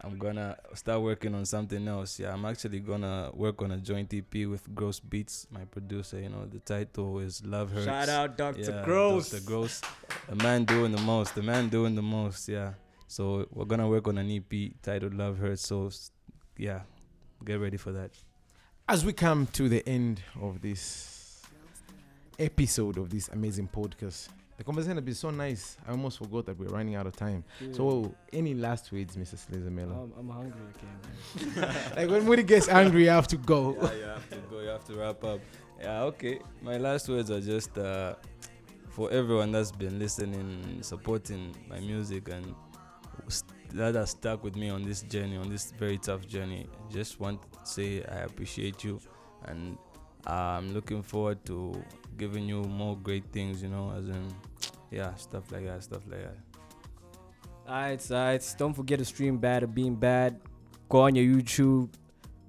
I'm 0.02 0.18
gonna 0.18 0.56
start 0.76 1.02
working 1.02 1.36
on 1.36 1.46
something 1.46 1.86
else. 1.88 2.20
Yeah, 2.20 2.34
I'm 2.34 2.46
actually 2.46 2.80
gonna 2.80 3.32
work 3.34 3.62
on 3.62 3.72
a 3.72 3.78
joint 3.78 4.14
EP 4.14 4.46
with 4.46 4.74
Gross 4.74 5.00
Beats, 5.00 5.46
my 5.52 5.66
producer. 5.66 6.20
You 6.22 6.30
know, 6.30 6.46
the 6.46 6.60
title 6.60 7.20
is 7.20 7.44
Love 7.44 7.72
Hurts. 7.72 7.86
Shout 7.86 8.08
out 8.08 8.38
Dr. 8.38 8.62
Yeah, 8.62 8.86
Gross. 8.86 9.32
Dr. 9.32 9.44
Gross. 9.44 9.82
The 10.30 10.36
man 10.36 10.64
doing 10.64 10.94
the 10.94 11.02
most. 11.02 11.36
The 11.36 11.44
man 11.44 11.68
doing 11.68 11.96
the 11.96 12.02
most. 12.02 12.48
Yeah. 12.48 12.74
So 13.08 13.48
we're 13.52 13.66
gonna 13.66 13.90
work 13.90 14.08
on 14.08 14.18
an 14.18 14.32
EP 14.32 14.72
titled 14.82 15.14
Love 15.14 15.38
Hurts. 15.38 15.68
So 15.68 15.92
yeah, 16.58 16.82
get 17.44 17.60
ready 17.60 17.78
for 17.78 17.92
that. 17.92 18.12
As 18.88 19.04
we 19.04 19.12
come 19.12 19.48
to 19.48 19.68
the 19.68 19.88
end 19.88 20.22
of 20.42 20.62
this 20.62 21.42
episode 22.40 22.98
of 22.98 23.10
this 23.10 23.28
amazing 23.28 23.68
podcast, 23.68 24.30
the 24.60 24.66
conversation 24.66 24.98
has 24.98 25.06
been 25.06 25.16
so 25.16 25.30
nice. 25.30 25.78
I 25.88 25.92
almost 25.92 26.18
forgot 26.18 26.46
that 26.48 26.60
we're 26.60 26.68
running 26.68 26.96
out 26.96 27.08
of 27.08 27.16
time. 27.16 27.46
So, 27.72 28.14
any 28.34 28.54
last 28.54 28.92
words, 28.92 29.16
Mr. 29.16 29.38
Sleazy 29.38 29.70
Miller? 29.70 29.94
I'm, 29.94 30.12
I'm 30.20 30.30
hungry 30.30 30.62
again. 30.76 31.74
Like 31.96 32.10
when 32.10 32.26
Moody 32.26 32.44
gets 32.44 32.68
angry, 32.68 33.06
you 33.06 33.10
have 33.10 33.28
to 33.30 33.38
go. 33.38 33.78
Yeah, 33.82 33.94
you 33.94 34.04
have 34.04 34.30
to 34.30 34.36
go. 34.50 34.60
You 34.60 34.68
have 34.68 34.84
to 34.84 34.94
wrap 34.96 35.24
up. 35.24 35.40
Yeah. 35.80 36.02
Okay. 36.04 36.40
My 36.62 36.76
last 36.76 37.08
words 37.08 37.32
are 37.32 37.40
just 37.40 37.78
uh, 37.78 38.16
for 38.90 39.10
everyone 39.12 39.54
that's 39.54 39.72
been 39.72 39.98
listening, 39.98 40.80
supporting 40.82 41.56
my 41.70 41.80
music, 41.80 42.28
and 42.28 42.54
st- 43.30 43.54
that 43.76 43.96
has 43.96 44.10
stuck 44.10 44.44
with 44.44 44.58
me 44.58 44.70
on 44.70 44.84
this 44.84 45.04
journey, 45.04 45.38
on 45.38 45.50
this 45.50 45.72
very 45.80 45.98
tough 45.98 46.28
journey. 46.28 46.68
Just 46.92 47.18
want 47.22 47.42
to 47.42 47.48
say 47.64 48.04
I 48.04 48.24
appreciate 48.24 48.84
you, 48.84 49.00
and 49.46 49.78
I'm 50.28 50.74
looking 50.74 51.02
forward 51.02 51.46
to 51.46 51.82
giving 52.20 52.46
you 52.48 52.62
more 52.64 52.96
great 52.98 53.24
things. 53.32 53.64
You 53.64 53.70
know, 53.70 53.92
as 53.98 54.08
in, 54.10 54.26
yeah, 54.92 55.16
stuff 55.16 55.52
like 55.52 55.66
that, 55.66 55.84
stuff 55.84 56.04
like 56.10 56.22
that. 56.22 56.38
Alright, 57.68 58.12
alright. 58.12 58.56
Don't 58.58 58.74
forget 58.74 59.00
to 59.00 59.06
stream 59.06 59.38
Bad 59.38 59.64
at 59.64 59.74
Being 59.74 59.96
Bad. 59.96 60.40
Go 60.90 61.02
on 61.02 61.16
your 61.16 61.26
YouTube. 61.26 61.90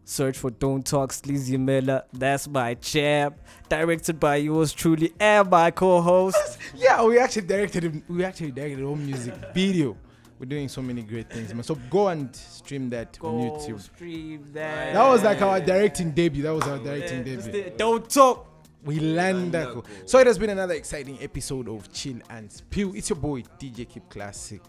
Search 0.04 0.38
for 0.38 0.50
Don't 0.50 0.84
Talk 0.84 1.12
Sleazy 1.12 1.56
Miller. 1.56 2.02
That's 2.12 2.48
my 2.48 2.74
champ. 2.74 3.38
Directed 3.68 4.18
by 4.18 4.36
yours 4.36 4.72
truly 4.72 5.12
and 5.20 5.48
my 5.48 5.70
co-host. 5.70 6.58
Yeah, 6.74 7.04
we 7.04 7.18
actually 7.18 7.46
directed 7.46 7.82
him. 7.84 8.02
We 8.08 8.24
actually 8.24 8.52
directed 8.52 8.80
our 8.80 8.90
own 8.90 9.04
music 9.04 9.34
video. 9.54 9.96
We're 10.38 10.46
doing 10.46 10.68
so 10.68 10.80
many 10.80 11.02
great 11.02 11.28
things, 11.30 11.52
man. 11.52 11.62
So 11.62 11.74
go 11.90 12.08
and 12.08 12.34
stream 12.34 12.88
that 12.90 13.18
on 13.20 13.40
Go 13.48 13.54
YouTube. 13.58 13.80
stream 13.80 14.46
that. 14.54 14.94
That 14.94 15.06
was 15.08 15.22
like 15.22 15.42
our 15.42 15.60
directing 15.60 16.12
debut. 16.12 16.42
That 16.44 16.54
was 16.54 16.62
our 16.64 16.78
directing 16.78 17.26
Yeah, 17.26 17.36
debut. 17.36 17.72
Don't 17.76 18.08
talk. 18.08 18.46
We 18.84 18.98
land 19.00 19.52
that. 19.52 19.82
So 20.06 20.18
it 20.18 20.26
has 20.26 20.38
been 20.38 20.50
another 20.50 20.74
exciting 20.74 21.18
episode 21.20 21.68
of 21.68 21.92
Chill 21.92 22.18
and 22.30 22.50
Spill. 22.50 22.94
It's 22.94 23.10
your 23.10 23.18
boy 23.18 23.42
DJ 23.58 23.88
Keep 23.88 24.08
Classic 24.08 24.62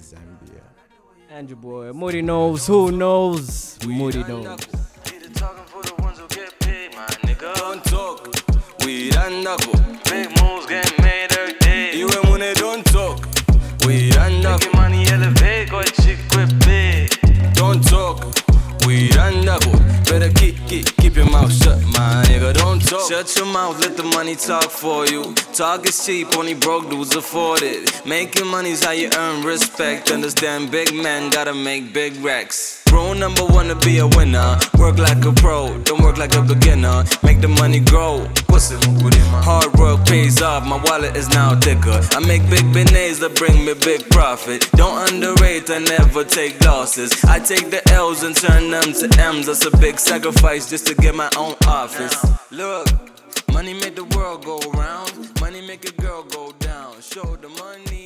Zambia. 0.00 0.62
And 1.30 1.48
your 1.48 1.56
boy 1.56 1.92
Moody 1.92 2.22
knows. 2.22 2.66
Who 2.66 2.92
knows? 2.92 3.78
Moody 3.86 4.22
knows. 4.24 4.66
Don't 7.42 7.84
talk, 7.84 8.28
we 8.84 9.10
run 9.12 9.42
knuckle. 9.42 9.72
Big 10.04 10.28
moves 10.40 10.66
get 10.66 10.92
made 11.00 11.28
every 11.32 11.58
day. 11.58 11.96
You 11.96 12.08
and 12.08 12.30
when 12.30 12.40
they 12.40 12.54
don't 12.54 12.84
talk, 12.84 13.18
we 13.86 14.12
run 14.12 14.40
knuckle. 14.40 14.68
Making 14.68 14.80
money 14.80 15.06
elevate, 15.08 15.70
got 15.70 15.86
chick 15.94 16.18
with 16.36 16.52
big. 16.64 17.10
Don't 17.54 17.82
talk, 17.88 18.22
we 18.86 19.10
run 19.12 19.44
knuckle. 19.44 19.72
Better 20.04 20.30
keep, 20.34 20.56
keep, 20.66 20.86
keep 20.98 21.16
your 21.16 21.30
mouth 21.30 21.52
shut, 21.52 21.80
my 21.86 22.24
nigga. 22.28 22.52
Don't 22.54 22.81
Shut 23.00 23.34
your 23.36 23.46
mouth, 23.46 23.80
let 23.80 23.96
the 23.96 24.02
money 24.02 24.36
talk 24.36 24.70
for 24.70 25.06
you. 25.06 25.34
Talk 25.54 25.88
is 25.88 26.04
cheap, 26.04 26.36
only 26.36 26.52
broke 26.52 26.90
dudes 26.90 27.16
afford 27.16 27.62
it. 27.62 28.04
Making 28.04 28.46
money's 28.46 28.84
how 28.84 28.90
you 28.90 29.08
earn 29.16 29.42
respect. 29.44 30.10
Understand, 30.10 30.70
big 30.70 30.94
men 30.94 31.30
gotta 31.30 31.54
make 31.54 31.94
big 31.94 32.16
racks. 32.16 32.81
Rule 32.92 33.14
number 33.14 33.44
one 33.44 33.68
to 33.68 33.76
be 33.76 33.98
a 33.98 34.06
winner. 34.06 34.58
Work 34.78 34.98
like 34.98 35.24
a 35.24 35.32
pro, 35.32 35.78
don't 35.84 36.02
work 36.02 36.18
like 36.18 36.34
a 36.36 36.42
beginner. 36.42 37.04
Make 37.22 37.40
the 37.40 37.48
money 37.48 37.80
grow. 37.80 38.28
Hard 39.44 39.72
work 39.74 40.06
pays 40.06 40.40
off. 40.40 40.64
My 40.64 40.80
wallet 40.84 41.16
is 41.16 41.28
now 41.30 41.58
thicker. 41.58 42.00
I 42.12 42.20
make 42.20 42.42
big 42.48 42.66
beignets 42.74 43.18
that 43.20 43.34
bring 43.34 43.64
me 43.64 43.74
big 43.74 44.08
profit. 44.10 44.70
Don't 44.72 44.96
underrate, 45.08 45.68
I 45.70 45.78
never 45.78 46.22
take 46.22 46.60
losses. 46.64 47.12
I 47.24 47.38
take 47.40 47.70
the 47.70 47.82
L's 47.90 48.22
and 48.22 48.36
turn 48.36 48.70
them 48.70 48.92
to 48.92 49.06
M's. 49.18 49.46
That's 49.46 49.64
a 49.66 49.76
big 49.78 49.98
sacrifice 49.98 50.70
just 50.70 50.86
to 50.86 50.94
get 50.94 51.14
my 51.14 51.30
own 51.36 51.54
office. 51.66 52.14
Look. 52.52 52.86
Money 53.52 53.74
make 53.74 53.94
the 53.96 54.04
world 54.16 54.44
go 54.44 54.58
round. 54.72 55.12
Money 55.40 55.60
make 55.66 55.84
a 55.88 55.92
girl 56.00 56.22
go 56.22 56.52
down. 56.58 57.00
Show 57.00 57.36
the 57.36 57.48
money, 57.48 58.01